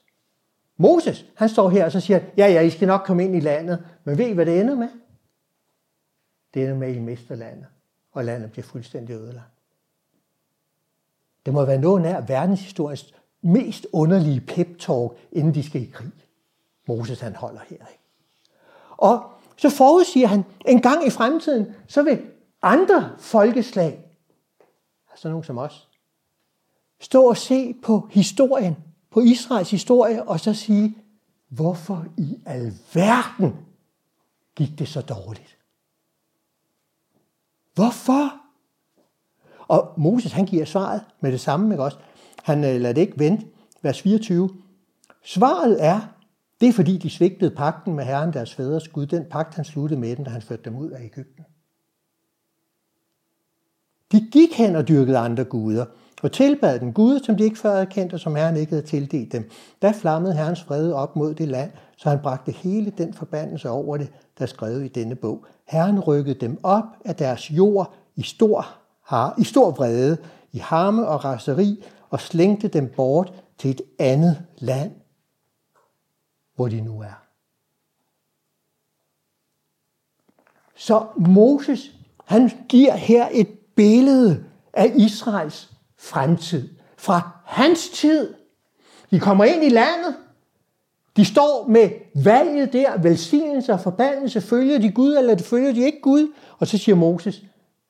[0.78, 3.40] Moses, han står her og så siger, ja, ja, I skal nok komme ind i
[3.40, 4.90] landet, men ved I, hvad det ender med?
[6.54, 7.66] Det ender med, at I mister landet,
[8.12, 9.52] og landet bliver fuldstændig ødelagt.
[11.46, 16.12] Det må være noget nær verdenshistoriens mest underlige pep-talk, inden de skal i krig.
[16.88, 17.78] Moses han holder her.
[17.78, 18.04] Ikke?
[18.98, 22.26] Og så forudsiger han, en gang i fremtiden, så vil
[22.62, 24.06] andre folkeslag,
[25.12, 25.90] altså nogen som os,
[27.00, 28.78] stå og se på historien,
[29.18, 30.98] på Israels historie, og så sige,
[31.50, 33.56] hvorfor i alverden
[34.56, 35.58] gik det så dårligt?
[37.74, 38.42] Hvorfor?
[39.68, 41.98] Og Moses, han giver svaret med det samme, ikke også?
[42.44, 43.46] Han øh, lader det ikke vente.
[43.82, 44.50] Vers 24.
[45.24, 46.02] Svaret er,
[46.62, 50.00] det er fordi de svigtede pakten med Herren deres fædres Gud, den pagt han sluttede
[50.00, 51.46] med dem, da han førte dem ud af Ægypten.
[54.12, 55.86] De gik hen og dyrkede andre guder,
[56.24, 58.86] og tilbad den guder, som de ikke før havde kendt, og som Herren ikke havde
[58.86, 59.50] tildelt dem.
[59.82, 63.98] Da flammede Herrens fred op mod det land, så han bragte hele den forbandelse over
[63.98, 65.46] det, der er skrevet i denne bog.
[65.66, 68.68] Herren rykkede dem op af deres jord i stor
[69.08, 70.18] har i stor vrede,
[70.52, 74.92] i harme og raseri, og slængte dem bort til et andet land,
[76.56, 77.24] hvor de nu er.
[80.76, 81.92] Så Moses,
[82.26, 86.78] han giver her et billede af Israels fremtid.
[86.98, 88.36] Fra hans tid.
[89.12, 90.16] De kommer ind i landet.
[91.18, 91.90] De står med
[92.24, 94.42] valget der, velsignelse og forbandelse.
[94.42, 96.34] Følger de Gud, eller følger de ikke Gud?
[96.58, 97.44] Og så siger Moses,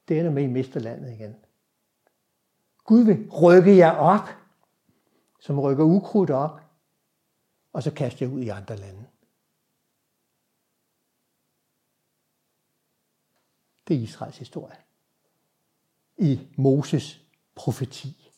[0.07, 1.35] det ender med, at I mister landet igen.
[2.83, 4.29] Gud vil rykke jer op,
[5.39, 6.61] som rykker ukrudt op,
[7.73, 9.05] og så kaste jer ud i andre lande.
[13.87, 14.75] Det er Israels historie.
[16.17, 17.26] I Moses
[17.57, 18.31] profeti.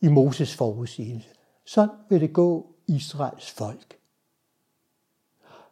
[0.00, 1.28] I Moses forudsigelse.
[1.64, 3.98] Så vil det gå Israels folk.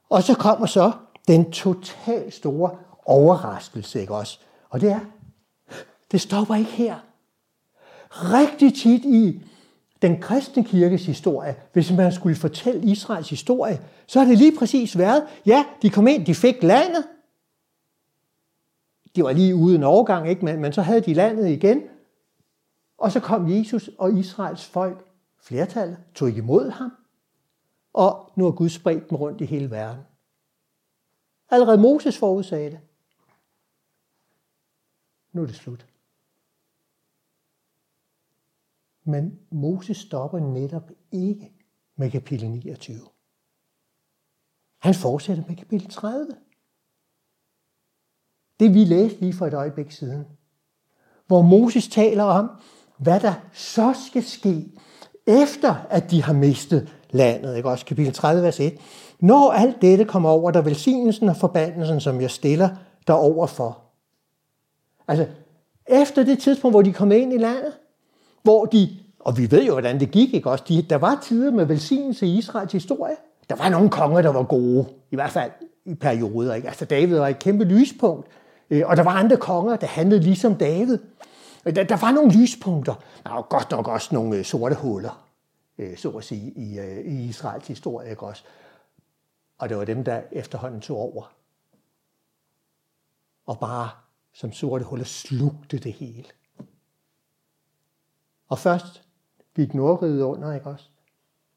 [0.08, 0.92] Og så kommer så
[1.28, 4.38] den totalt store overraskelse, ikke også?
[4.70, 5.00] Og det er,
[6.12, 6.96] det stopper ikke her.
[8.10, 9.42] Rigtig tit i
[10.02, 14.98] den kristne kirkes historie, hvis man skulle fortælle Israels historie, så har det lige præcis
[14.98, 17.04] været, ja, de kom ind, de fik landet.
[19.16, 20.44] Det var lige uden overgang, ikke?
[20.44, 21.82] Men, men så havde de landet igen.
[22.98, 26.92] Og så kom Jesus og Israels folk flertallet, tog ikke imod ham,
[27.92, 30.04] og nu har Gud spredt dem rundt i hele verden.
[31.50, 32.80] Allerede Moses forudsagde det.
[35.32, 35.86] Nu er det slut.
[39.04, 41.52] Men Moses stopper netop ikke
[41.96, 42.96] med kapitel 29.
[44.78, 46.36] Han fortsætter med kapitel 30.
[48.60, 50.26] Det vi læste lige for et øjeblik siden.
[51.26, 52.60] Hvor Moses taler om,
[52.98, 54.64] hvad der så skal ske,
[55.26, 57.56] efter at de har mistet landet.
[57.56, 57.68] Ikke?
[57.68, 58.78] Også kapitel 30, vers 1.
[59.20, 62.68] Når alt dette kommer over der velsignelsen og forbandelsen, som jeg stiller
[63.06, 63.78] derover for.
[65.08, 65.26] Altså,
[65.86, 67.72] efter det tidspunkt, hvor de kom ind i landet,
[68.42, 68.88] hvor de,
[69.20, 70.64] og vi ved jo, hvordan det gik, ikke også?
[70.68, 73.16] De, der var tider med velsignelse i Israels historie.
[73.48, 75.50] Der var nogle konger, der var gode, i hvert fald
[75.84, 76.54] i perioder.
[76.54, 76.68] Ikke?
[76.68, 78.26] Altså, David var et kæmpe lyspunkt,
[78.70, 80.98] øh, og der var andre konger, der handlede ligesom David.
[81.66, 82.94] Øh, der, der var nogle lyspunkter.
[83.24, 85.28] Der var godt nok også nogle øh, sorte huller,
[85.78, 88.10] øh, så at sige, i, øh, i Israels historie.
[88.10, 88.44] Ikke også?
[89.58, 91.32] Og det var dem, der efterhånden tog over.
[93.46, 93.90] Og bare
[94.32, 96.28] som sorte huller slugte det hele.
[98.48, 99.02] Og først
[99.54, 100.88] gik Nordriget under, ikke også?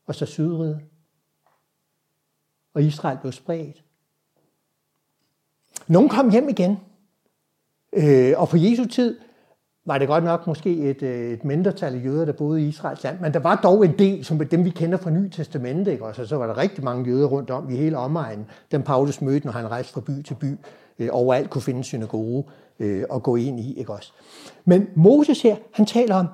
[0.05, 0.81] Og så Sydriget.
[2.73, 3.83] Og Israel blev spredt.
[5.87, 6.79] Nogle kom hjem igen.
[7.93, 9.19] Øh, og på Jesu tid
[9.89, 13.03] var det godt nok måske et, øh, et mindretal af jøder, der boede i Israels
[13.03, 16.05] land, men der var dog en del, som dem vi kender fra Ny Testamente, ikke?
[16.05, 19.45] Også, så var der rigtig mange jøder rundt om i hele omegnen, den Paulus mødte,
[19.45, 20.57] når han rejste fra by til by,
[20.99, 22.43] øh, overalt kunne finde synagoge
[22.79, 23.73] øh, og gå ind i.
[23.73, 24.13] Ikke også?
[24.65, 26.27] Men Moses her, han taler om,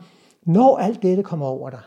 [0.44, 1.82] når alt dette kommer over dig,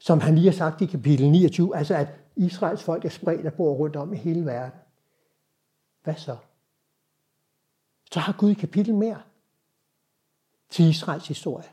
[0.00, 3.52] som han lige har sagt i kapitel 29, altså at Israels folk er spredt og
[3.52, 4.78] bor rundt om i hele verden.
[6.04, 6.36] Hvad så?
[8.12, 9.18] Så har Gud et kapitel mere
[10.74, 11.64] til Israels historie.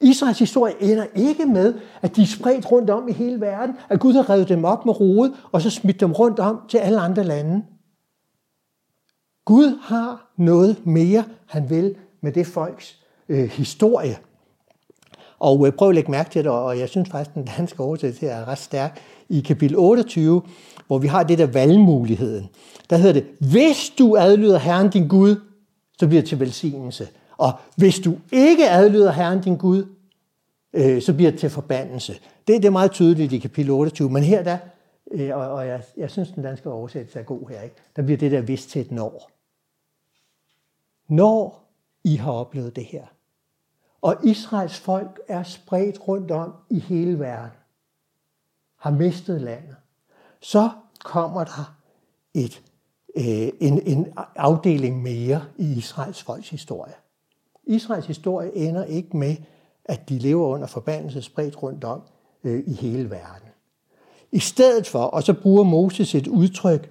[0.00, 4.00] Israels historie ender ikke med, at de er spredt rundt om i hele verden, at
[4.00, 7.00] Gud har revet dem op med rodet, og så smidt dem rundt om til alle
[7.00, 7.64] andre lande.
[9.44, 14.18] Gud har noget mere, han vil med det folks øh, historie.
[15.38, 17.82] Og øh, prøv at lægge mærke til det, og jeg synes faktisk, at den danske
[17.82, 19.00] oversættelse er ret stærk.
[19.28, 20.42] I kapitel 28,
[20.86, 22.48] hvor vi har det der valgmuligheden,
[22.90, 25.36] der hedder det, hvis du adlyder Herren din Gud,
[25.98, 27.08] så bliver det til velsignelse.
[27.36, 29.86] Og hvis du ikke adlyder Herren din Gud,
[30.72, 32.12] øh, så bliver det til forbandelse.
[32.46, 34.58] Det, det er meget tydeligt i kapitel 28, men her der,
[35.10, 37.76] øh, og, og jeg, jeg synes, den danske oversættelse er god her, ikke?
[37.96, 39.30] der bliver det der vist til et når.
[41.08, 41.64] Når
[42.04, 43.04] I har oplevet det her,
[44.00, 47.58] og Israels folk er spredt rundt om i hele verden,
[48.76, 49.76] har mistet landet,
[50.40, 50.70] så
[51.04, 51.76] kommer der
[52.34, 52.62] et,
[53.16, 56.94] øh, en, en afdeling mere i Israels folks historie.
[57.66, 59.36] Israels historie ender ikke med,
[59.84, 62.00] at de lever under forbandelse spredt rundt om
[62.44, 63.48] øh, i hele verden.
[64.32, 66.90] I stedet for, og så bruger Moses et udtryk,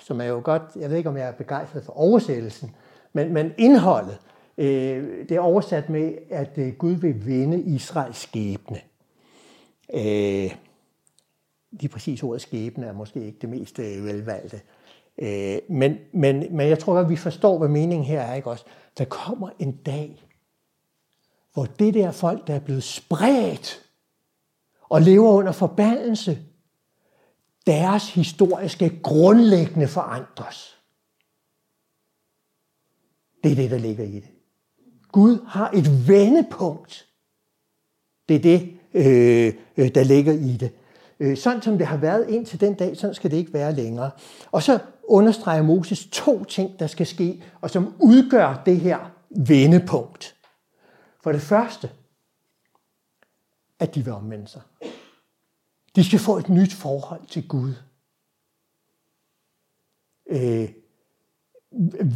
[0.00, 2.74] som er jo godt, jeg ved ikke om jeg er begejstret for oversættelsen,
[3.12, 4.18] men, men indholdet,
[4.58, 8.80] øh, det er oversat med, at øh, Gud vil vinde Israels skæbne.
[9.94, 10.54] Øh,
[11.70, 14.60] lige præcis ordet skæbne er måske ikke det mest øh, velvalgte.
[15.18, 18.34] Øh, men, men, men jeg tror at vi forstår, hvad meningen her er.
[18.34, 18.64] Ikke også?
[18.98, 20.28] Der kommer en dag,
[21.52, 23.82] hvor det der folk, der er blevet spredt
[24.82, 26.38] og lever under forbandelse,
[27.66, 30.76] deres historie skal grundlæggende forandres.
[33.44, 34.30] Det er det, der ligger i det.
[35.12, 37.08] Gud har et vendepunkt.
[38.28, 40.72] Det er det, øh, øh der ligger i det.
[41.20, 44.10] Øh, sådan som det har været indtil den dag, sådan skal det ikke være længere.
[44.52, 50.36] Og så understreger Moses to ting, der skal ske, og som udgør det her vendepunkt.
[51.22, 51.90] For det første,
[53.78, 54.62] at de vil omvende sig.
[55.96, 57.74] De skal få et nyt forhold til Gud.
[60.26, 60.68] Øh,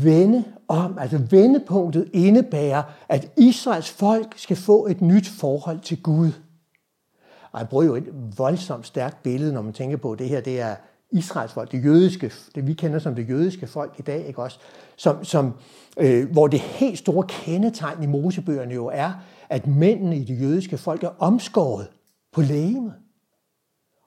[0.04, 6.32] vende om, altså vendepunktet indebærer, at Israels folk skal få et nyt forhold til Gud.
[7.52, 10.40] Og jeg bruger jo et voldsomt stærkt billede, når man tænker på, at det her
[10.40, 10.76] det er
[11.12, 14.58] Israels folk, det jødiske, det vi kender som det jødiske folk i dag, ikke også?
[14.96, 15.54] Som, som,
[15.96, 19.12] øh, hvor det helt store kendetegn i Mosebøgerne jo er,
[19.48, 21.90] at mændene i det jødiske folk er omskåret
[22.32, 22.94] på lægeme.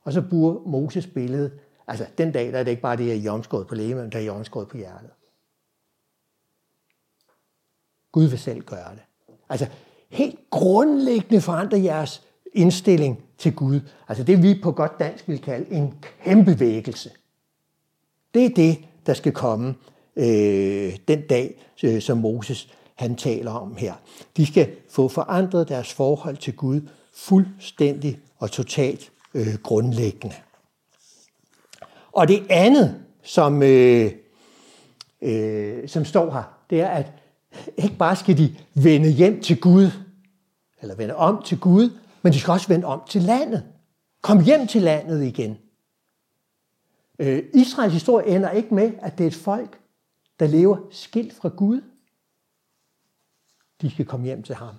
[0.03, 1.51] Og så bruger Moses billede,
[1.87, 4.01] altså den dag, der er det ikke bare det, at I er omskåret på lægeme,
[4.01, 5.09] men der er I omskåret på hjertet.
[8.11, 9.03] Gud vil selv gøre det.
[9.49, 9.67] Altså
[10.09, 13.79] helt grundlæggende forandre jeres indstilling til Gud.
[14.07, 15.93] Altså det vi på godt dansk vil kalde en
[16.23, 17.09] kæmpe vækkelse.
[18.33, 19.75] Det er det, der skal komme
[20.15, 23.93] øh, den dag, øh, som Moses han taler om her.
[24.37, 26.81] De skal få forandret deres forhold til Gud,
[27.13, 30.35] fuldstændig og totalt øh, grundlæggende.
[32.11, 34.11] Og det andet, som, øh,
[35.21, 37.11] øh, som står her, det er, at
[37.77, 39.89] ikke bare skal de vende hjem til Gud,
[40.81, 41.89] eller vende om til Gud,
[42.23, 43.63] men de skal også vende om til landet.
[44.21, 45.57] Kom hjem til landet igen.
[47.19, 49.79] Øh, Israels historie ender ikke med, at det er et folk,
[50.39, 51.81] der lever skilt fra Gud.
[53.81, 54.75] De skal komme hjem til ham.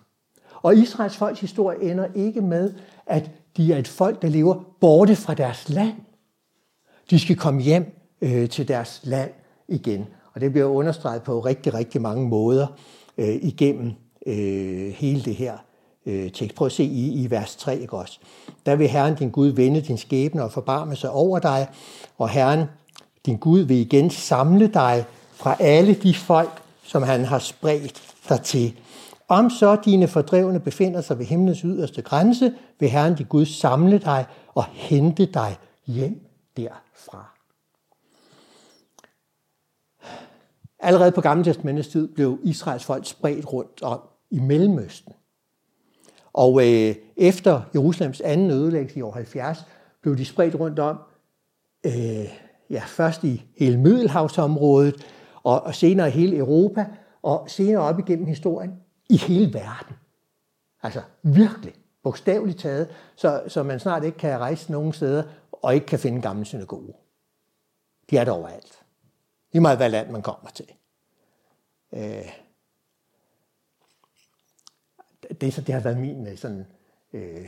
[0.54, 2.74] Og Israels folks historie ender ikke med,
[3.06, 5.94] at de er et folk, der lever borte fra deres land.
[7.10, 9.30] De skal komme hjem øh, til deres land
[9.68, 10.06] igen.
[10.32, 12.66] Og det bliver understreget på rigtig, rigtig mange måder
[13.18, 13.92] øh, igennem
[14.26, 15.58] øh, hele det her
[16.06, 16.56] øh, tekst.
[16.56, 18.18] Prøv at se i, i vers 3, ikke også?
[18.66, 21.68] Der vil Herren din Gud vende din skæbne og forbarme sig over dig,
[22.18, 22.64] og Herren
[23.26, 28.40] din Gud vil igen samle dig fra alle de folk, som han har spredt dig
[28.40, 28.74] til.
[29.28, 33.98] Om så dine fordrevne befinder sig ved himlens yderste grænse, vil Herren din Gud samle
[33.98, 36.26] dig og hente dig hjem
[36.56, 37.30] derfra.
[40.78, 44.00] Allerede på Gamle Testamentets tid blev Israels folk spredt rundt om
[44.30, 45.12] i Mellemøsten.
[46.34, 49.66] Og øh, efter Jerusalems anden ødelæggelse i år 70,
[50.00, 50.98] blev de spredt rundt om,
[51.86, 52.28] øh,
[52.70, 55.06] ja, først i hele Middelhavsområdet,
[55.42, 56.86] og, og senere i hele Europa,
[57.22, 58.72] og senere op igennem historien
[59.10, 59.96] i hele verden.
[60.82, 65.22] Altså virkelig, bogstaveligt taget, så, så man snart ikke kan rejse nogen steder,
[65.52, 66.92] og ikke kan finde gamle synagoge.
[68.10, 68.78] De er der overalt.
[69.52, 70.68] Lige meget hvad land man kommer til.
[71.94, 72.43] Øh,
[75.40, 76.66] det, så det har været min øh, sådan,
[77.12, 77.46] øh,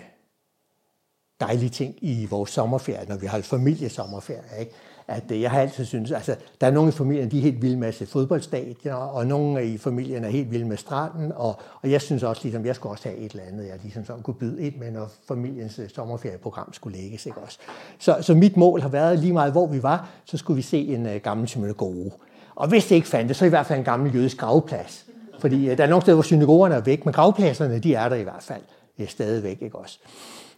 [1.40, 4.60] dejlige ting i vores sommerferie, når vi har familiesommerferie.
[4.60, 4.72] Ikke?
[5.08, 7.62] At øh, jeg har altid synes, altså der er nogle i familien, de er helt
[7.62, 11.60] vilde med at se fodboldstadier, og nogle i familien er helt vilde med stranden, og,
[11.82, 14.22] og jeg synes også, ligesom, jeg skulle også have et eller andet, jeg ligesom sådan
[14.22, 17.26] kunne byde ind med, når familiens øh, sommerferieprogram skulle lægges.
[17.26, 17.58] Ikke også?
[17.98, 20.78] Så, så mit mål har været lige meget, hvor vi var, så skulle vi se
[20.78, 22.10] en uh, gammel gode.
[22.54, 25.06] Og hvis det ikke fandtes, så i hvert fald en gammel jødisk gravplads.
[25.38, 28.16] Fordi øh, der er nogle steder, hvor synagogerne er væk, men gravpladserne, de er der
[28.16, 28.62] i hvert fald
[28.98, 29.62] uh, stadigvæk.
[29.62, 29.98] Ikke også?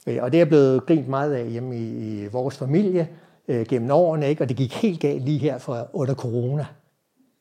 [0.06, 3.08] Øh, og det er blevet grint meget af hjemme i, i vores familie,
[3.48, 4.42] øh, gennem årene, ikke?
[4.42, 6.66] og det gik helt galt lige her for under corona,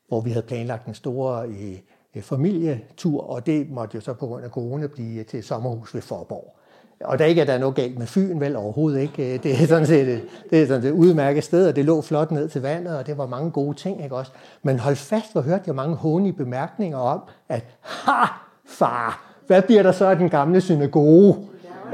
[0.08, 4.44] hvor vi havde planlagt en stor øh, familietur, og det måtte jo så på grund
[4.44, 6.57] af corona blive til sommerhus ved Forborg.
[7.04, 9.34] Og der ikke er der noget galt med Fyn, vel overhovedet ikke.
[9.34, 10.20] Øh, det er sådan set, øh,
[10.50, 13.18] det er sådan et udmærket sted, og det lå flot ned til vandet, og det
[13.18, 14.32] var mange gode ting, ikke også?
[14.62, 18.24] Men hold fast, hvor hørte jeg mange hånige bemærkninger om, at ha,
[18.66, 21.36] far, hvad bliver der så af den gamle synagoge?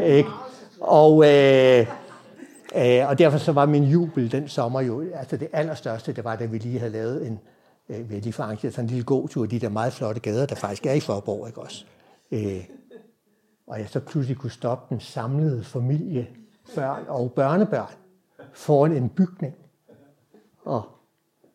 [0.03, 0.29] Ikke?
[0.81, 1.87] Og, øh,
[2.77, 6.37] Øh, og derfor så var min jubel den sommer jo, altså det allerstørste, det var,
[6.37, 7.41] da vi lige havde lavet en,
[7.89, 10.47] øh, vi havde lige forarrangeret sådan en lille gåtur i de der meget flotte gader,
[10.47, 11.85] der faktisk er i Forborg, ikke også?
[12.33, 12.65] Øh,
[13.67, 16.29] og jeg så pludselig kunne stoppe den samlede familie,
[16.75, 17.95] børn og børnebørn,
[18.53, 19.55] foran en bygning.
[20.65, 20.83] Og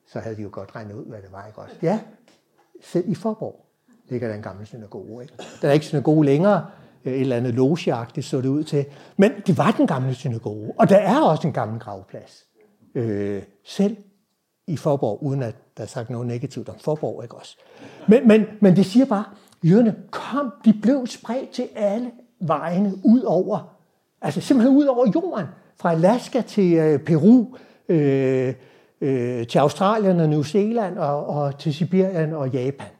[0.07, 1.75] så havde de jo godt regnet ud, hvad det var, ikke også?
[1.81, 1.99] Ja,
[2.81, 3.65] selv i Forborg
[4.09, 5.33] ligger der en gammel synagoge, ikke?
[5.61, 6.65] Der er ikke synagoge længere,
[7.03, 8.85] et eller andet logeagtigt så det ud til.
[9.17, 12.45] Men det var den gamle synagoge, og der er også en gammel gravplads.
[12.95, 13.97] Øh, selv
[14.67, 17.57] i Forborg, uden at der er sagt noget negativt om Forborg, ikke også?
[18.07, 19.23] Men, men, men det siger bare,
[19.63, 23.77] jøderne kom, de blev spredt til alle vejene ud over,
[24.21, 25.45] altså simpelthen ud over jorden,
[25.75, 27.55] fra Alaska til øh, Peru,
[27.89, 28.53] øh,
[29.01, 32.91] øh, til Australien og New Zealand og, og til Sibirien og Japan.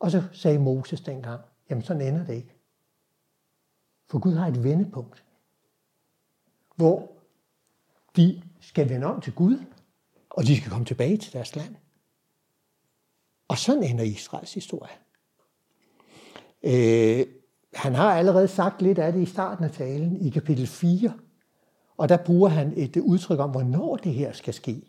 [0.00, 2.56] Og så sagde Moses dengang, Jamen sådan ender det ikke.
[4.10, 5.24] For Gud har et vendepunkt,
[6.76, 7.12] hvor
[8.16, 9.64] de skal vende om til Gud,
[10.30, 11.74] og de skal komme tilbage til deres land.
[13.48, 14.92] Og sådan ender Israels historie.
[16.62, 17.26] Øh,
[17.74, 21.12] han har allerede sagt lidt af det i starten af talen, i kapitel 4.
[21.96, 24.82] Og der bruger han et udtryk om, hvornår det her skal ske.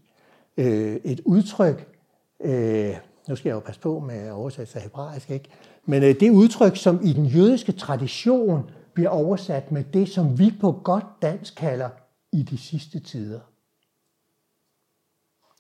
[0.58, 1.98] Øh, et udtryk,
[2.40, 2.96] øh,
[3.28, 5.50] nu skal jeg jo passe på med oversættelse af hebraisk, ikke?
[5.86, 10.54] Men øh, det udtryk, som i den jødiske tradition bliver oversat med det, som vi
[10.62, 11.90] på godt dansk kalder
[12.32, 13.40] i de sidste tider.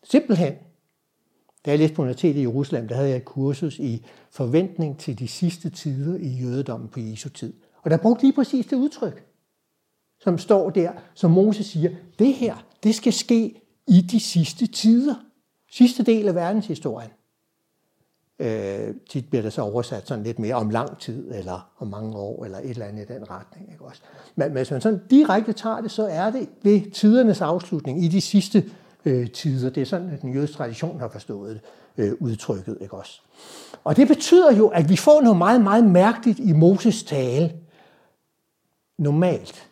[0.03, 0.53] Simpelthen.
[1.65, 5.19] Da jeg læste på universitetet i Jerusalem, der havde jeg et kursus i forventning til
[5.19, 7.53] de sidste tider i jødedommen på Jesu tid.
[7.81, 9.25] Og der brugte lige præcis det udtryk,
[10.19, 11.89] som står der, som Moses siger,
[12.19, 15.15] det her, det skal ske i de sidste tider.
[15.71, 17.09] Sidste del af verdenshistorien.
[18.39, 22.17] Øh, tit bliver det så oversat sådan lidt mere om lang tid, eller om mange
[22.17, 23.71] år, eller et eller andet i den retning.
[23.71, 24.01] Ikke også?
[24.35, 28.21] Men hvis man sådan direkte tager det, så er det ved tidernes afslutning i de
[28.21, 28.63] sidste
[29.05, 29.69] øh, tider.
[29.69, 31.61] Det er sådan, at den jødiske tradition har forstået
[31.97, 32.77] øh, udtrykket.
[32.81, 33.21] Ikke også?
[33.83, 37.53] Og det betyder jo, at vi får noget meget, meget mærkeligt i Moses tale.
[38.97, 39.69] Normalt,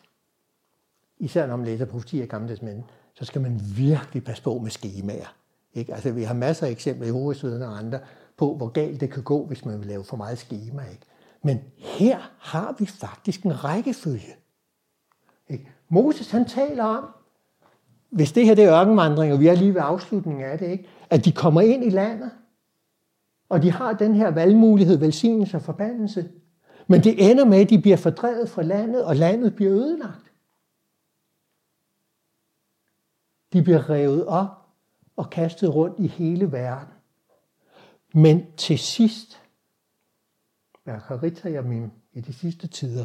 [1.18, 4.70] især når man læser profetier i Gamle Testament, så skal man virkelig passe på med
[4.70, 5.36] skemaer.
[5.74, 5.94] Ikke?
[5.94, 8.00] Altså, vi har masser af eksempler i hovedsveden og andre
[8.36, 10.82] på, hvor galt det kan gå, hvis man vil lave for meget schema.
[10.90, 11.06] Ikke?
[11.42, 14.36] Men her har vi faktisk en rækkefølge.
[15.48, 15.68] Ikke?
[15.88, 17.04] Moses han taler om,
[18.14, 20.88] hvis det her det er ørkenvandring, og vi er lige ved afslutningen af det, ikke?
[21.10, 22.30] at de kommer ind i landet,
[23.48, 26.30] og de har den her valgmulighed, velsignelse og forbandelse.
[26.86, 30.32] Men det ender med, at de bliver fordrevet fra landet, og landet bliver ødelagt.
[33.52, 34.48] De bliver revet op
[35.16, 36.94] og kastet rundt i hele verden.
[38.14, 39.42] Men til sidst,
[41.46, 43.04] Yamim, i de sidste tider,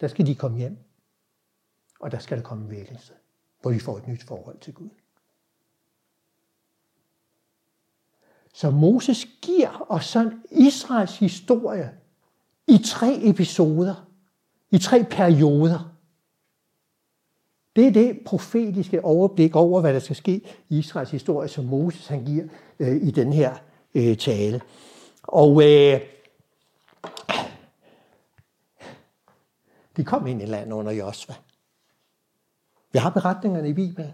[0.00, 0.78] der skal de komme hjem,
[2.00, 3.12] og der skal der komme vækkelse,
[3.66, 4.88] hvor de får et nyt forhold til Gud.
[8.52, 11.94] Så Moses giver os sådan Israels historie
[12.66, 14.08] i tre episoder,
[14.70, 15.96] i tre perioder.
[17.76, 22.06] Det er det profetiske overblik over, hvad der skal ske i Israels historie, som Moses
[22.06, 22.44] han giver
[22.78, 23.56] øh, i den her
[23.94, 24.60] øh, tale.
[25.22, 26.00] Og øh,
[29.96, 31.34] de kom ind i landet under Josva.
[32.96, 34.10] Jeg har beretningerne i Bibelen.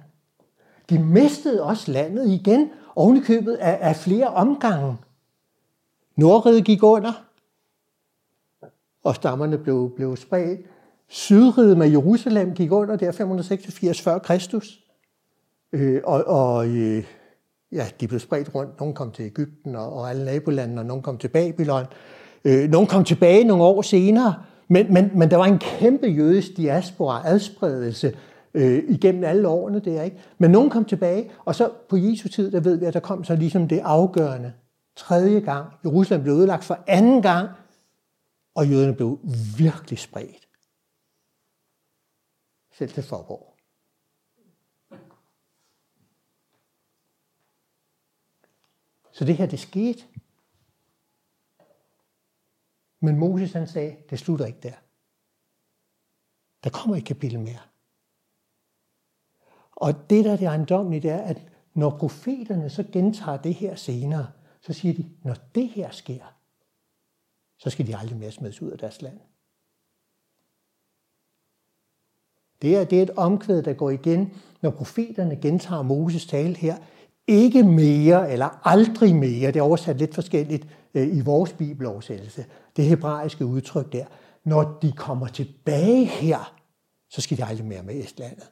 [0.91, 4.97] De mistede også landet igen, ovenikøbet af, af flere omgange.
[6.17, 7.25] Nordriget gik under,
[9.05, 10.61] og stammerne blev, blev spredt.
[11.09, 14.81] Sydriget med Jerusalem gik under der 586 før Kristus.
[15.73, 17.05] Øh, og og øh,
[17.73, 18.81] ja, de blev spredt rundt.
[18.81, 21.85] Nogle kom til Ægypten og, og alle nabolandene, og nogle kom til Babylon.
[22.45, 24.35] Øh, nogle kom tilbage nogle år senere,
[24.69, 28.17] men, men, men der var en kæmpe jødisk diaspora, adspredelse
[28.55, 30.21] øh, igennem alle årene der, ikke?
[30.39, 33.25] Men nogen kom tilbage, og så på Jesu tid, der ved vi, at der kom
[33.25, 34.55] så ligesom det afgørende.
[34.97, 35.73] Tredje gang.
[35.85, 37.49] Jerusalem blev ødelagt for anden gang,
[38.55, 39.19] og jøderne blev
[39.59, 40.49] virkelig spredt.
[42.73, 43.53] Selv til Forborg.
[49.13, 50.05] Så det her, det skete.
[53.01, 54.75] Men Moses han sagde, det slutter ikke der.
[56.65, 57.72] Der kommer et kapitel mere.
[59.83, 61.43] Og det, der er det ejendomlige, det er, at
[61.75, 64.27] når profeterne så gentager det her senere,
[64.61, 66.35] så siger de, når det her sker,
[67.59, 69.19] så skal de aldrig mere smides ud af deres land.
[72.63, 76.77] Det er, det er et omkvæd, der går igen, når profeterne gentager Moses tale her.
[77.27, 82.85] Ikke mere eller aldrig mere, det er oversat lidt forskelligt øh, i vores bibeloversættelse, det
[82.85, 84.07] hebraiske udtryk der.
[84.45, 86.55] Når de kommer tilbage her,
[87.11, 88.51] så skal de aldrig mere med Estlandet.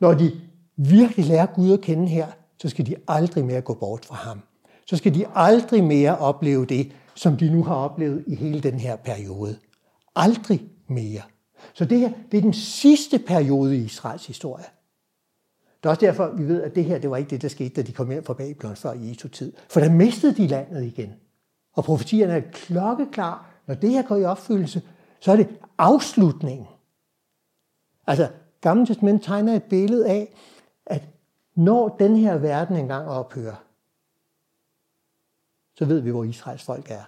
[0.00, 0.40] Når de
[0.88, 2.26] virkelig lærer Gud at kende her,
[2.58, 4.40] så skal de aldrig mere gå bort fra ham.
[4.86, 8.80] Så skal de aldrig mere opleve det, som de nu har oplevet i hele den
[8.80, 9.58] her periode.
[10.16, 11.22] Aldrig mere.
[11.74, 14.64] Så det her, det er den sidste periode i Israels historie.
[15.82, 17.74] Det er også derfor, vi ved, at det her, det var ikke det, der skete,
[17.74, 19.52] da de kom hjem fra Babylon før i Jesu tid.
[19.68, 21.12] For der mistede de landet igen.
[21.72, 23.50] Og profetierne er klokkeklar.
[23.66, 24.82] Når det her går i opfyldelse,
[25.20, 26.66] så er det afslutningen.
[28.06, 28.28] Altså,
[28.60, 30.34] Gamle Testament tegner et billede af,
[30.90, 31.02] at
[31.54, 33.64] når den her verden engang ophører,
[35.74, 37.04] så ved vi, hvor Israels folk er.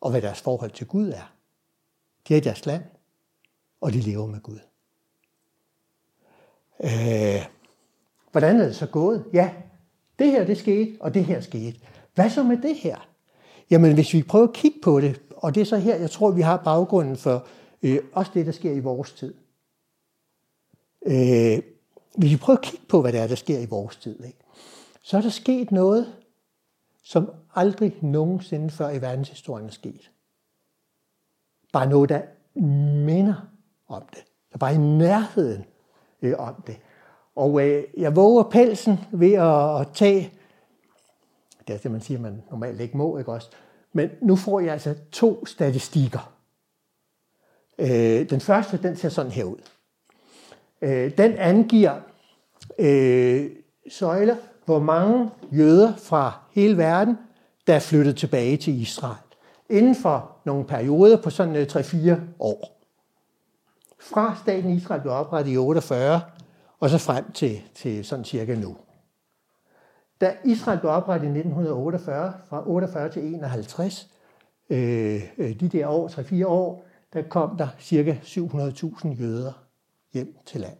[0.00, 1.32] Og hvad deres forhold til Gud er.
[2.28, 2.82] De er i deres land,
[3.80, 4.58] og de lever med Gud.
[6.84, 7.46] Øh,
[8.30, 9.24] hvordan er det så gået?
[9.32, 9.54] Ja,
[10.18, 11.80] det her det skete, og det her skete.
[12.14, 13.08] Hvad så med det her?
[13.70, 16.30] Jamen, hvis vi prøver at kigge på det, og det er så her, jeg tror,
[16.30, 17.46] vi har baggrunden for
[17.82, 19.34] øh, også det, der sker i vores tid.
[21.06, 21.62] Øh,
[22.16, 24.38] hvis vi prøver at kigge på, hvad der er, der sker i vores tid, ikke?
[25.02, 26.14] så er der sket noget,
[27.04, 30.10] som aldrig nogensinde før i verdenshistorien er sket.
[31.72, 32.22] Bare noget, der
[33.04, 33.34] minder
[33.88, 34.24] om det.
[34.52, 35.64] Der bare i nærheden
[36.22, 36.76] øh, om det.
[37.36, 40.32] Og øh, jeg våger pelsen ved at, at tage,
[41.68, 43.50] det er det, man siger, man normalt ikke må, ikke også?
[43.92, 46.32] Men nu får jeg altså to statistikker.
[47.78, 49.58] Øh, den første, den ser sådan her ud.
[50.82, 51.94] Øh, den angiver
[52.78, 53.50] øh,
[53.90, 57.18] søjler, hvor mange jøder fra hele verden,
[57.66, 59.16] der er flyttet tilbage til Israel.
[59.70, 62.78] Inden for nogle perioder på sådan øh, 3-4 år.
[64.00, 66.20] Fra staten Israel blev oprettet i 48,
[66.80, 68.76] og så frem til, til sådan cirka nu.
[70.20, 74.08] Da Israel blev oprettet i 1948, fra 48 til 51,
[74.70, 79.52] øh, øh, de der år, 3-4 år, der kom der cirka 700.000 jøder
[80.12, 80.78] hjem til landet.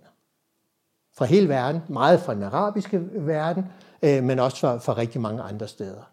[1.15, 3.65] fra hele verden, meget fra den arabiske verden,
[4.03, 6.11] øh, men også fra, fra rigtig mange andre steder.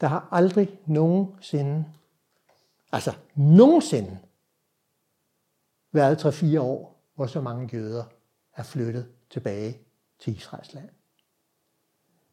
[0.00, 1.84] Der har aldrig nogensinde,
[2.92, 4.18] altså nogensinde,
[5.92, 8.04] været 3-4 år, hvor så mange jøder
[8.56, 9.78] er flyttet tilbage
[10.20, 10.88] til Israels land.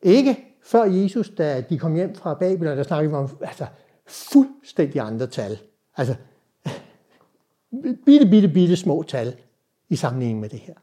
[0.02, 3.68] Ikke før Jesus, da de kom hjem fra Babylon, der snakkede vi om altså,
[4.08, 5.60] fuldstændig andre tal.
[5.98, 6.16] Altså,
[8.06, 9.38] bitte, bitte, bitte små tal
[9.90, 10.74] i sammenligning med det her.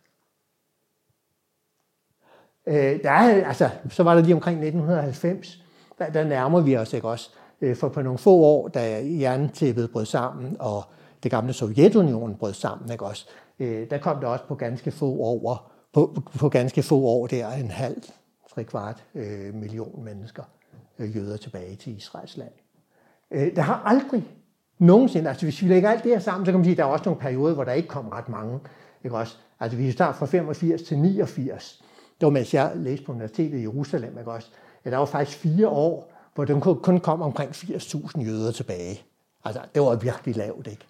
[2.66, 5.64] Øh, der er, altså, så var der lige omkring 1990,
[5.98, 7.30] der, der nærmer vi os ikke også.
[7.60, 10.84] Øh, for på nogle få år, da jerntæppet brød sammen, og
[11.22, 13.28] det gamle Sovjetunionen brød sammen, ikke også,
[13.58, 17.50] øh, der kom der også på ganske få år, på, på ganske få år der
[17.50, 18.02] en halv,
[18.54, 20.42] tre kvart øh, million mennesker,
[20.98, 22.52] øh, jøder tilbage til Israels land.
[23.30, 24.24] Øh, der har aldrig
[24.78, 26.84] nogensinde, altså hvis vi lægger alt det her sammen, så kan man sige, at der
[26.84, 28.60] er også nogle perioder, hvor der ikke kom ret mange.
[29.04, 29.36] Ikke også?
[29.60, 31.84] Altså vi starter fra 85 til 89.
[32.20, 34.48] Det var mens jeg læste på universitetet i Jerusalem, ikke også?
[34.84, 39.02] Ja, der var faktisk fire år, hvor der kun kom omkring 80.000 jøder tilbage.
[39.44, 40.86] Altså, det var virkelig lavt, ikke?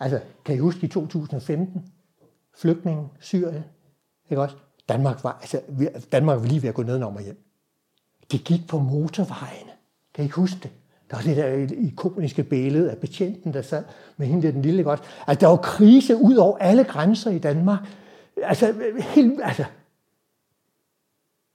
[0.00, 1.92] Altså, kan I huske i 2015?
[2.54, 3.64] Flygtninge, Syrien,
[4.30, 4.56] ikke også?
[4.88, 5.60] Danmark var, altså,
[6.12, 7.44] Danmark var lige ved at gå ned og hjem.
[8.30, 9.70] Det gik på motorvejene.
[10.14, 10.70] Kan I huske det?
[11.10, 13.84] Der var det der ikoniske billede af betjenten, der sad
[14.16, 15.02] med hende der den lille godt.
[15.26, 17.80] Altså, der var krise ud over alle grænser i Danmark.
[18.42, 19.64] Altså, helt, altså,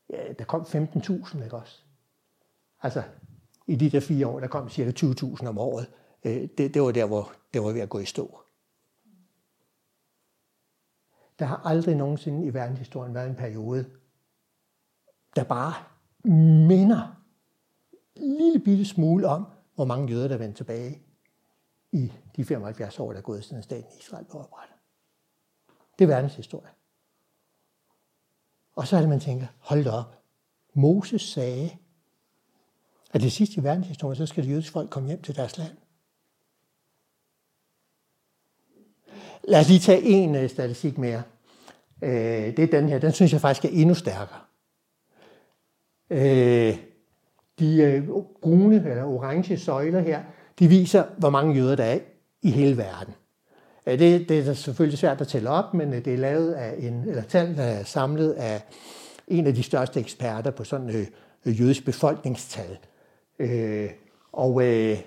[0.09, 1.81] ja, der kom 15.000, ikke også?
[2.83, 3.03] Altså,
[3.67, 5.87] i de der fire år, der kom cirka 20.000 om året.
[6.23, 8.39] Øh, det, det var der, hvor det var ved at gå i stå.
[11.39, 13.85] Der har aldrig nogensinde i verdenshistorien været en periode,
[15.35, 15.73] der bare
[16.67, 17.20] minder
[18.21, 19.45] lille bitte smule om,
[19.75, 21.01] hvor mange jøder, der vendte tilbage
[21.91, 24.75] i de 75 år, der er gået siden staten Israel blev oprettet.
[25.99, 26.71] Det er verdenshistorie.
[28.75, 30.23] Og så er det, man tænker, hold da op.
[30.73, 31.77] Moses sagde,
[33.13, 35.77] at det sidste i verdenshistorien, så skal det jødiske folk komme hjem til deres land.
[39.43, 41.23] Lad os lige tage en øh, statistik mere.
[42.01, 42.99] Øh, det er den her.
[42.99, 44.39] Den synes jeg faktisk er endnu stærkere.
[46.09, 46.90] Øh,
[47.61, 48.07] de øh,
[48.41, 50.19] brune eller orange søjler her,
[50.59, 51.99] de viser, hvor mange jøder der er
[52.41, 53.13] i hele verden.
[53.87, 56.75] Uh, det, det er selvfølgelig svært at tælle op, men øh, det er lavet af
[56.79, 58.61] en, eller tal, er samlet af
[59.27, 61.07] en af de største eksperter på sådan øh,
[61.45, 62.77] øh jødisk befolkningstal.
[63.39, 63.89] Øh,
[64.31, 64.97] og øh,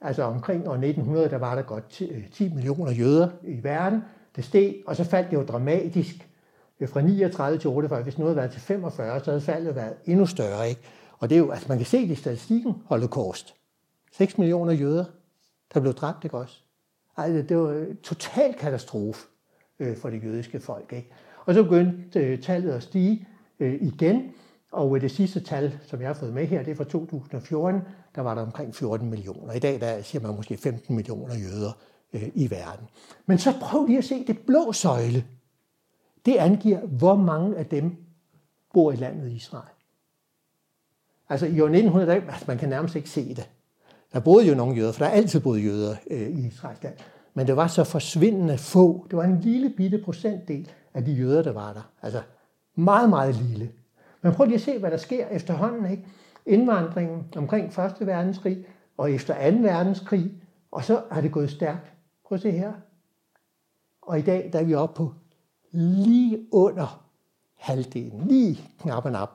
[0.00, 2.02] Altså omkring år 1900, der var der godt
[2.32, 4.04] 10 millioner jøder i verden.
[4.36, 6.28] Det steg, og så faldt det jo dramatisk
[6.86, 8.02] fra 39 til 48.
[8.02, 10.68] Hvis nu havde været til 45, så havde faldet været endnu større.
[10.68, 10.80] Ikke?
[11.18, 13.54] Og det er jo, altså man kan se det i statistikken, holocaust.
[14.12, 15.04] 6 millioner jøder,
[15.74, 16.62] der blev dræbt, ikke også?
[17.16, 19.26] Altså, det var en total katastrofe
[19.78, 20.92] øh, for det jødiske folk.
[20.92, 21.10] Ikke?
[21.44, 23.28] Og så begyndte øh, tallet at stige
[23.60, 24.32] øh, igen,
[24.72, 27.80] og øh, det sidste tal, som jeg har fået med her, det er fra 2014,
[28.14, 29.52] der var der omkring 14 millioner.
[29.52, 31.72] I dag der siger man måske 15 millioner jøder
[32.12, 32.86] øh, i verden.
[33.26, 35.24] Men så prøv lige at se det blå søjle.
[36.26, 37.96] Det angiver, hvor mange af dem
[38.72, 39.77] bor i landet Israel.
[41.28, 43.50] Altså i år 1900, der, altså, man kan nærmest ikke se det.
[44.12, 46.94] Der boede jo nogle jøder, for der er altid boet jøder øh, i Israels land.
[47.34, 49.06] Men det var så forsvindende få.
[49.10, 51.90] Det var en lille bitte procentdel af de jøder, der var der.
[52.02, 52.22] Altså
[52.74, 53.70] meget, meget lille.
[54.22, 55.90] Men prøv lige at se, hvad der sker efterhånden.
[55.90, 56.06] Ikke?
[56.46, 57.94] Indvandringen omkring 1.
[58.00, 58.64] verdenskrig
[58.96, 59.56] og efter 2.
[59.56, 60.32] verdenskrig,
[60.70, 61.92] og så har det gået stærkt.
[62.26, 62.72] Prøv at se her.
[64.02, 65.14] Og i dag der er vi oppe på
[65.72, 67.04] lige under
[67.56, 69.30] halvdelen, lige knap og nap,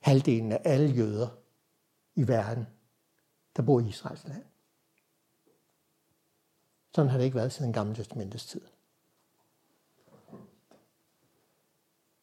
[0.00, 1.37] halvdelen af alle jøder
[2.18, 2.66] i verden,
[3.56, 4.44] der bor i Israels land.
[6.94, 8.60] Sådan har det ikke været siden gamle testamentets tid.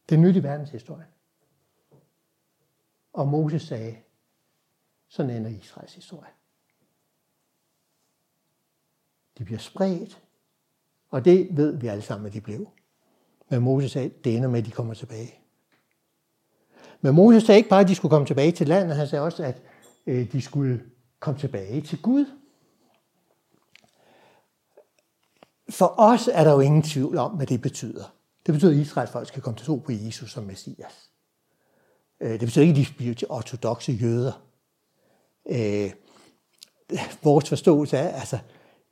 [0.10, 1.08] Det er nyt i verdenshistorien.
[3.14, 3.98] Og Moses sagde,
[5.08, 6.32] sådan ender Israels historie.
[9.38, 10.24] De bliver spredt,
[11.10, 12.68] og det ved vi alle sammen, at de blev.
[13.50, 15.40] Men Moses sagde, det ender med, at de kommer tilbage.
[17.02, 19.44] Men Moses sagde ikke bare, at de skulle komme tilbage til landet, han sagde også,
[19.44, 19.62] at
[20.08, 20.84] Øh, de skulle
[21.20, 22.26] komme tilbage til Gud.
[25.70, 28.16] For os er der jo ingen tvivl om, hvad det betyder.
[28.46, 31.12] Det betyder, at Israels folk skal komme til tro på Jesus som Messias.
[32.20, 34.42] Øh, det betyder ikke, at de bliver til ortodoxe jøder.
[35.50, 35.92] Øh,
[37.24, 38.40] vores forståelse er, altså,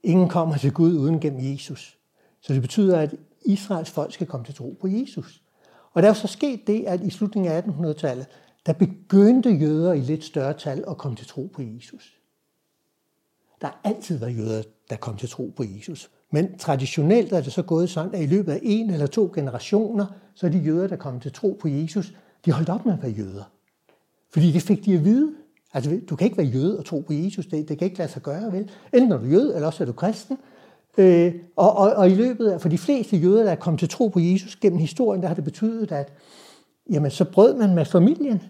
[0.04, 1.98] ingen kommer til Gud uden gennem Jesus.
[2.42, 5.42] Så det betyder, at Israels folk skal komme til tro på Jesus.
[5.94, 8.28] Og der er så sket det, at i slutningen af 1800-tallet,
[8.66, 12.18] der begyndte jøder i lidt større tal at komme til tro på Jesus.
[13.62, 16.10] Der har altid været jøder, der kom til tro på Jesus.
[16.32, 20.06] Men traditionelt er det så gået sådan, at i løbet af en eller to generationer,
[20.34, 22.14] så er de jøder, der kom til tro på Jesus,
[22.46, 23.44] de holdt op med at være jøder.
[24.34, 25.34] Fordi det fik de at vide.
[25.74, 27.46] Altså, du kan ikke være jøde og tro på Jesus.
[27.46, 28.72] Det, det kan ikke lade sig gøre, vel?
[28.94, 30.38] Enten er du jøde, eller også er du kristen.
[30.98, 33.90] Øh, og, og, og i løbet af, for de fleste jøder, der er kommet til
[33.90, 36.14] tro på Jesus gennem historien, der har det betydet, at
[36.90, 38.42] jamen, så brød man med familien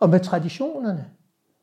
[0.00, 1.06] og med traditionerne.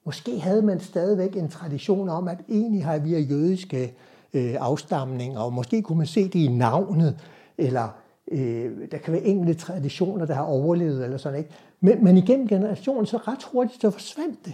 [0.06, 3.94] Måske havde man stadigvæk en tradition om, at egentlig har vi jødiske
[4.34, 7.20] øh, afstamninger, og måske kunne man se det i navnet,
[7.58, 7.90] eller
[8.32, 11.52] øh, der kan være enkelte traditioner, der har overlevet, eller sådan ikke.
[11.80, 14.54] Men, men igennem generationen, så ret hurtigt, så forsvandt det.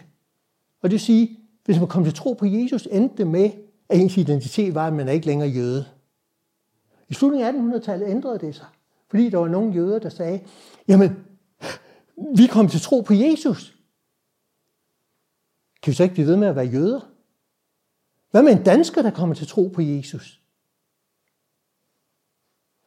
[0.81, 3.49] Og det vil sige, hvis man kom til tro på Jesus, endte det med,
[3.89, 5.85] at ens identitet var, at man er ikke længere jøde.
[7.09, 8.65] I slutningen af 1800-tallet ændrede det sig,
[9.09, 10.47] fordi der var nogle jøder, der sagde,
[10.87, 11.25] jamen,
[12.37, 13.77] vi kom til tro på Jesus.
[15.81, 17.11] Kan vi så ikke blive ved med at være jøder?
[18.31, 20.41] Hvad med en dansker, der kommer til tro på Jesus?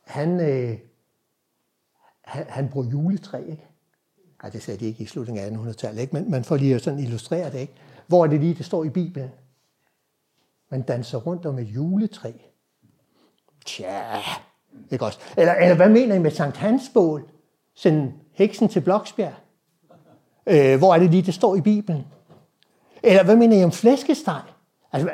[0.00, 0.78] Han, øh,
[2.20, 3.68] han, han bruger juletræ, ikke?
[4.42, 6.16] Nej, det sagde de ikke i slutningen af 1800-tallet, ikke?
[6.16, 7.74] Men man får lige at sådan illustrere det, ikke?
[8.06, 9.30] Hvor er det lige, det står i Bibelen?
[10.70, 12.32] Man danser rundt om et juletræ.
[13.66, 14.18] Tja,
[14.90, 15.18] ikke også?
[15.36, 17.30] Eller, eller hvad mener I med Sankt Hansbål?
[17.74, 19.34] Send heksen til Bloksbjerg.
[20.46, 22.06] Øh, hvor er det lige, det står i Bibelen?
[23.02, 24.42] Eller hvad mener I om flæskesteg?
[24.92, 25.10] Altså,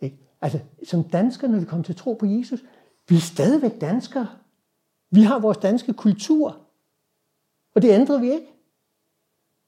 [0.00, 0.18] ikke?
[0.40, 2.60] altså som danskere, når vi kommer til tro på Jesus,
[3.08, 4.28] vi er stadigvæk danskere.
[5.10, 6.56] Vi har vores danske kultur.
[7.74, 8.46] Og det ændrer vi ikke.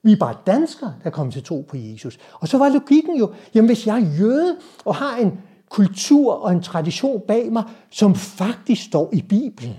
[0.03, 2.19] Vi er bare danskere, der kommer til tro på Jesus.
[2.33, 6.53] Og så var logikken jo, jamen hvis jeg er jøde og har en kultur og
[6.53, 9.77] en tradition bag mig, som faktisk står i Bibelen,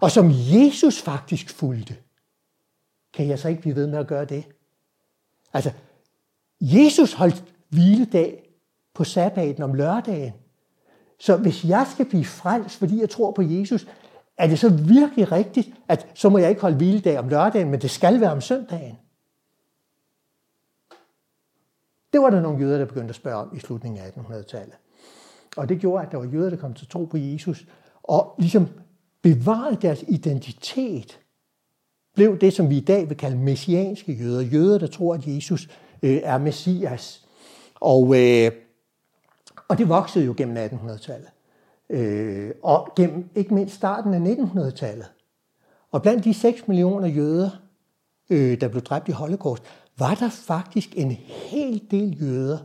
[0.00, 1.96] og som Jesus faktisk fulgte,
[3.14, 4.44] kan jeg så ikke blive ved med at gøre det?
[5.52, 5.72] Altså,
[6.60, 8.50] Jesus holdt hviledag
[8.94, 10.32] på sabbaten om lørdagen.
[11.18, 13.86] Så hvis jeg skal blive frelst, fordi jeg tror på Jesus,
[14.36, 17.80] er det så virkelig rigtigt, at så må jeg ikke holde hviledag om lørdagen, men
[17.80, 18.98] det skal være om søndagen?
[22.12, 24.74] Det var der nogle jøder, der begyndte at spørge om i slutningen af 1800-tallet.
[25.56, 27.66] Og det gjorde, at der var jøder, der kom til tro på Jesus,
[28.02, 28.66] og ligesom
[29.22, 31.20] bevarede deres identitet,
[32.14, 34.40] blev det, som vi i dag vil kalde messianske jøder.
[34.40, 35.68] Jøder, der tror, at Jesus
[36.02, 37.26] øh, er messias.
[37.74, 38.52] Og, øh,
[39.68, 41.28] og det voksede jo gennem 1800-tallet.
[41.90, 45.12] Øh, og gennem ikke mindst starten af 1900-tallet.
[45.90, 47.50] Og blandt de 6 millioner jøder,
[48.30, 49.62] øh, der blev dræbt i Holocaust,
[49.98, 52.58] var der faktisk en hel del jøder,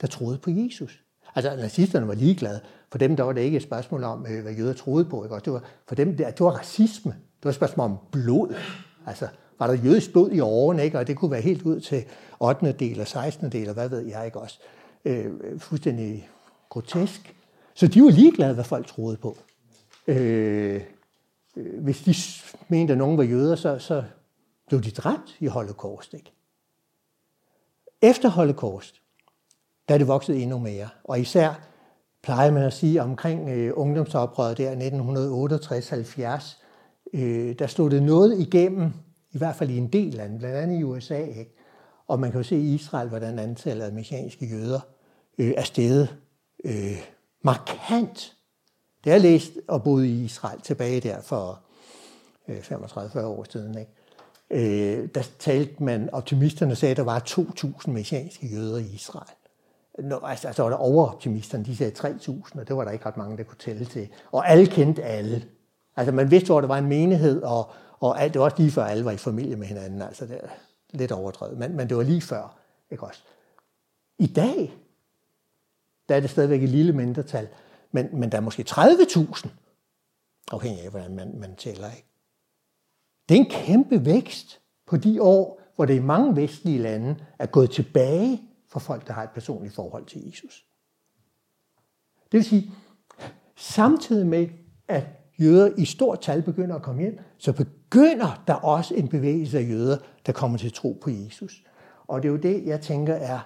[0.00, 1.02] der troede på Jesus.
[1.34, 2.60] Altså nazisterne var ligeglade.
[2.90, 5.24] For dem der var det ikke et spørgsmål om, øh, hvad jøder troede på.
[5.24, 5.36] Ikke?
[5.44, 7.12] Det var, for dem det, det var racisme.
[7.12, 8.54] Det var et spørgsmål om blod.
[9.06, 9.28] Altså,
[9.58, 10.98] var der jødisk blod i årene, ikke?
[10.98, 12.04] og det kunne være helt ud til
[12.40, 12.72] 8.
[12.72, 13.52] del og 16.
[13.52, 14.60] del, og hvad ved jeg ikke også.
[15.04, 16.28] Øh, fuldstændig
[16.68, 17.34] grotesk.
[17.74, 19.36] Så de var ligeglade, hvad folk troede på.
[20.06, 20.74] Øh,
[21.56, 22.14] øh hvis de
[22.68, 24.04] mente, at nogen var jøder, så, så
[24.68, 26.14] blev de dræbt i holocaust.
[26.14, 26.32] Ikke?
[28.02, 29.00] Efter holocaust,
[29.90, 30.88] der er det vokset endnu mere.
[31.04, 31.60] Og især
[32.22, 34.74] plejer man at sige omkring øh, ungdomsoprøret der
[37.14, 38.92] 1968-70, øh, der stod det noget igennem,
[39.32, 41.18] i hvert fald i en del lande, blandt andet i USA.
[41.18, 41.56] Ikke?
[42.06, 44.80] Og man kan jo se i Israel, hvordan antallet af messianske jøder
[45.38, 46.16] øh, er steget
[46.64, 46.98] øh,
[47.42, 48.36] markant.
[49.04, 51.60] Det jeg læst og boet i Israel tilbage der for
[52.48, 53.78] øh, 35-40 år siden.
[53.78, 53.92] Ikke?
[54.50, 59.30] Øh, der talte man, optimisterne sagde, at der var 2.000 messianske jøder i Israel
[60.02, 63.16] når, altså, altså var der overoptimisterne, de sagde 3.000, og det var der ikke ret
[63.16, 64.08] mange, der kunne tælle til.
[64.32, 65.44] Og alle kendte alle.
[65.96, 67.70] Altså man vidste, hvor der var en menighed, og,
[68.00, 70.02] og alt, det var også lige før alle var i familie med hinanden.
[70.02, 70.48] Altså det er
[70.90, 72.56] lidt overdrevet, men, men det var lige før.
[72.90, 73.22] Ikke også?
[74.18, 74.72] I dag,
[76.08, 77.48] der er det stadigvæk et lille mindretal,
[77.92, 79.48] men, men der er måske 30.000,
[80.52, 81.90] afhængig af, hvordan man, man tæller.
[81.90, 82.08] Ikke?
[83.28, 87.46] Det er en kæmpe vækst på de år, hvor det i mange vestlige lande er
[87.46, 90.66] gået tilbage for folk, der har et personligt forhold til Jesus.
[92.32, 92.72] Det vil sige,
[93.56, 94.48] samtidig med,
[94.88, 95.06] at
[95.40, 99.68] jøder i stort tal begynder at komme hjem, så begynder der også en bevægelse af
[99.68, 101.64] jøder, der kommer til tro på Jesus.
[102.06, 103.40] Og det er jo det, jeg tænker er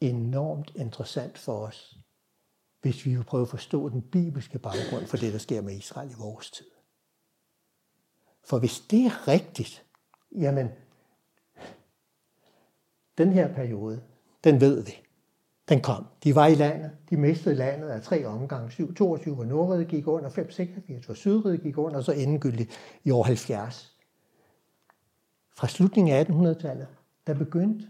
[0.00, 1.98] enormt interessant for os,
[2.82, 6.10] hvis vi vil prøve at forstå den bibelske baggrund for det, der sker med Israel
[6.10, 6.66] i vores tid.
[8.44, 9.84] For hvis det er rigtigt,
[10.32, 10.68] jamen,
[13.18, 14.02] den her periode,
[14.44, 14.92] den ved vi.
[15.68, 16.06] Den kom.
[16.24, 16.90] De var i landet.
[17.10, 18.70] De mistede landet af tre omgange.
[18.70, 22.70] 7, 22 hvor Nordrede gik under, 5, 86 var Sydriget gik under, og så endegyldigt
[23.04, 23.96] i år 70.
[25.56, 26.86] Fra slutningen af 1800-tallet,
[27.26, 27.88] der begyndte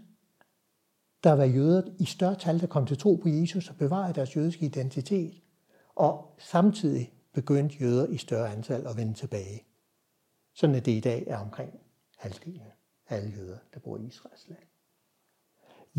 [1.25, 4.35] der var jøder i større tal, der kom til tro på Jesus og bevarede deres
[4.35, 5.41] jødiske identitet.
[5.95, 9.65] Og samtidig begyndte jøder i større antal at vende tilbage.
[10.53, 11.79] Sådan at det i dag er omkring
[12.17, 12.61] halvdelen
[13.07, 14.61] af alle jøder, der bor i Israels land.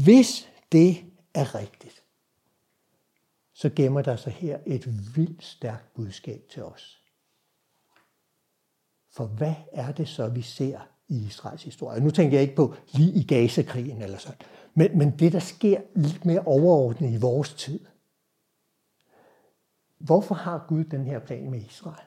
[0.05, 2.05] Hvis det er rigtigt,
[3.53, 7.03] så gemmer der sig her et vildt stærkt budskab til os.
[9.11, 12.01] For hvad er det så, vi ser i Israels historie?
[12.01, 15.81] Nu tænker jeg ikke på lige i Gaza-krigen eller sådan, men, men det, der sker
[15.95, 17.81] lidt mere overordnet i vores tid.
[19.99, 22.07] Hvorfor har Gud den her plan med Israel?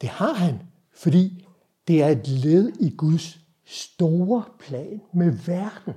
[0.00, 0.58] Det har han,
[0.92, 1.46] fordi
[1.88, 5.94] det er et led i Guds store plan med verden.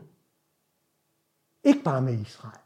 [1.64, 2.60] Ikke bare med Israel.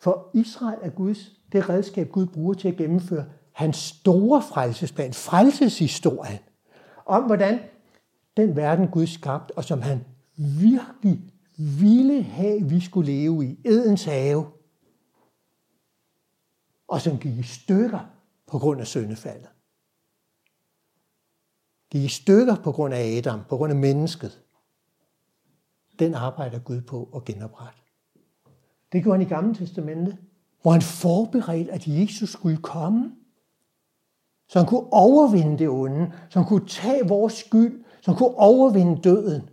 [0.00, 6.38] For Israel er Guds, det redskab, Gud bruger til at gennemføre hans store frelsesplan, frelseshistorien,
[7.06, 7.60] om hvordan
[8.36, 10.04] den verden Gud skabte, og som han
[10.60, 11.32] virkelig
[11.80, 14.46] ville have, vi skulle leve i, Edens have,
[16.88, 18.00] og som gik i stykker
[18.46, 19.48] på grund af syndefaldet.
[21.90, 24.42] Gik i stykker på grund af Adam, på grund af mennesket.
[25.98, 27.80] Den arbejder Gud på at genoprette.
[28.92, 30.18] Det gjorde han i Gamle Testamente,
[30.62, 33.12] hvor han forberedte, at Jesus skulle komme.
[34.48, 38.34] Så han kunne overvinde det onde, så han kunne tage vores skyld, så han kunne
[38.34, 39.50] overvinde døden.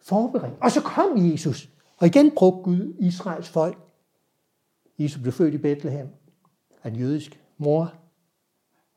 [0.00, 0.54] Forberedt.
[0.60, 3.78] Og så kom Jesus, og igen brugte Gud Israels folk.
[4.98, 6.08] Jesus blev født i Bethlehem
[6.82, 7.94] af en jødisk mor,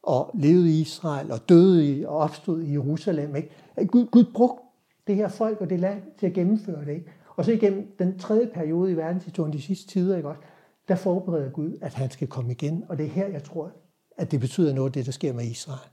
[0.03, 3.35] og levede i Israel, og døde i, og opstod i Jerusalem.
[3.35, 3.51] Ikke?
[3.87, 4.66] Gud, Gud brugte
[5.07, 6.93] det her folk og det land til at gennemføre det.
[6.93, 7.11] Ikke?
[7.35, 10.41] Og så igennem den tredje periode i verdenshistorien, de sidste tider, ikke også,
[10.87, 12.83] der forbereder Gud, at han skal komme igen.
[12.89, 13.71] Og det er her, jeg tror,
[14.17, 15.89] at det betyder noget, det der sker med Israel.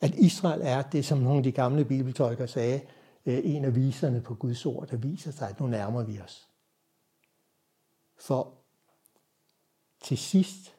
[0.00, 2.80] At Israel er det, som nogle af de gamle bibeltolkere sagde,
[3.26, 6.48] øh, en af viserne på Guds ord, der viser sig, at nu nærmer vi os.
[8.16, 8.54] For
[10.02, 10.74] til sidst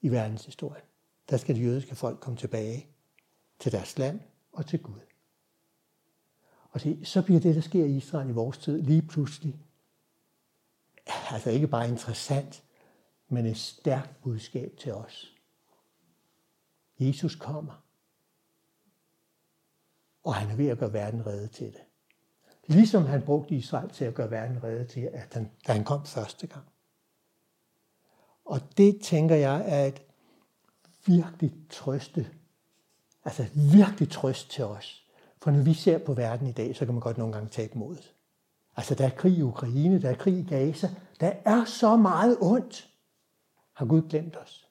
[0.00, 0.84] i verdenshistorien,
[1.30, 2.86] der skal det jødiske folk komme tilbage
[3.58, 4.20] til deres land
[4.52, 5.00] og til Gud.
[6.76, 9.56] Og se, så bliver det, der sker i Israel i vores tid, lige pludselig,
[11.30, 12.64] altså ikke bare interessant,
[13.28, 15.34] men et stærkt budskab til os.
[16.98, 17.84] Jesus kommer,
[20.24, 21.82] og han er ved at gøre verden redde til det.
[22.66, 26.06] Ligesom han brugte Israel til at gøre verden redde til, at han, da han kom
[26.06, 26.66] første gang.
[28.44, 30.02] Og det tænker jeg er et
[31.06, 32.30] virkelig trøste,
[33.24, 35.05] altså virkelig trøst til os.
[35.46, 37.78] For når vi ser på verden i dag, så kan man godt nogle gange tabe
[37.78, 38.14] modet.
[38.76, 40.88] Altså, der er krig i Ukraine, der er krig i Gaza.
[41.20, 42.90] Der er så meget ondt.
[43.72, 44.68] Har Gud glemt os?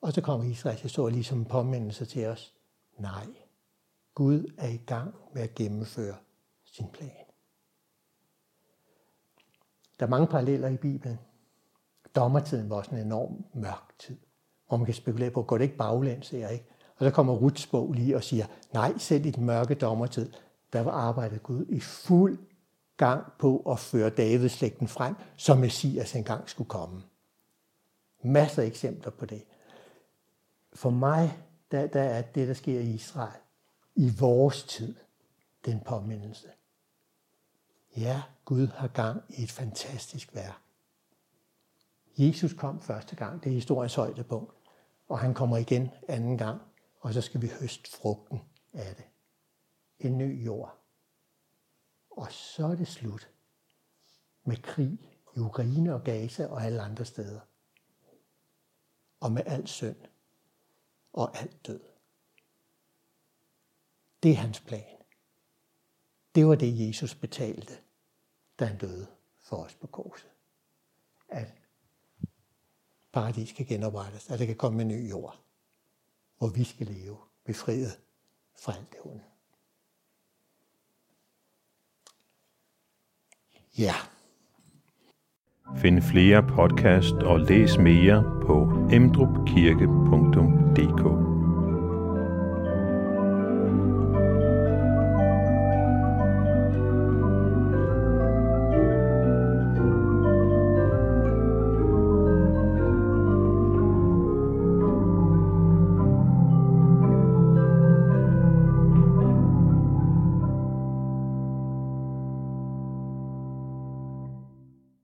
[0.00, 2.54] Og så kommer Israels historie ligesom en påmindelse til os.
[2.98, 3.26] Nej,
[4.14, 6.16] Gud er i gang med at gennemføre
[6.64, 7.26] sin plan.
[10.00, 11.18] Der er mange paralleller i Bibelen.
[12.14, 14.18] Dommertiden var også en enorm mørk tid,
[14.68, 16.75] hvor man kan spekulere på, går det ikke baglæns, er ikke?
[16.96, 20.32] Og så kommer Ruts bog lige og siger, nej, selv i den mørke dommertid,
[20.72, 22.38] der var arbejdet Gud i fuld
[22.96, 27.02] gang på at føre Davids slægten frem, som Messias engang skulle komme.
[28.22, 29.44] Masser af eksempler på det.
[30.72, 31.38] For mig,
[31.70, 33.40] der, der er det, der sker i Israel,
[33.94, 34.94] i vores tid,
[35.64, 36.48] den påmindelse.
[37.96, 40.60] Ja, Gud har gang i et fantastisk værk.
[42.18, 44.52] Jesus kom første gang, det er historiens højdepunkt,
[45.08, 46.60] og han kommer igen anden gang
[47.06, 48.40] og så skal vi høste frugten
[48.72, 49.04] af det.
[49.98, 50.78] En ny jord.
[52.10, 53.30] Og så er det slut
[54.44, 54.98] med krig
[55.36, 57.40] i Ukraine og Gaza og alle andre steder.
[59.20, 59.96] Og med al synd
[61.12, 61.80] og al død.
[64.22, 64.98] Det er hans plan.
[66.34, 67.78] Det var det, Jesus betalte,
[68.58, 69.06] da han døde
[69.40, 70.30] for os på korset.
[71.28, 71.54] At
[73.12, 75.45] paradis kan genoprettes, at det kan komme en ny jord
[76.38, 77.98] hvor vi skal leve befriet
[78.58, 79.22] fra alt det onde.
[83.78, 83.94] Ja.
[85.76, 91.35] Find flere podcast og læs mere på emdrupkirke.dk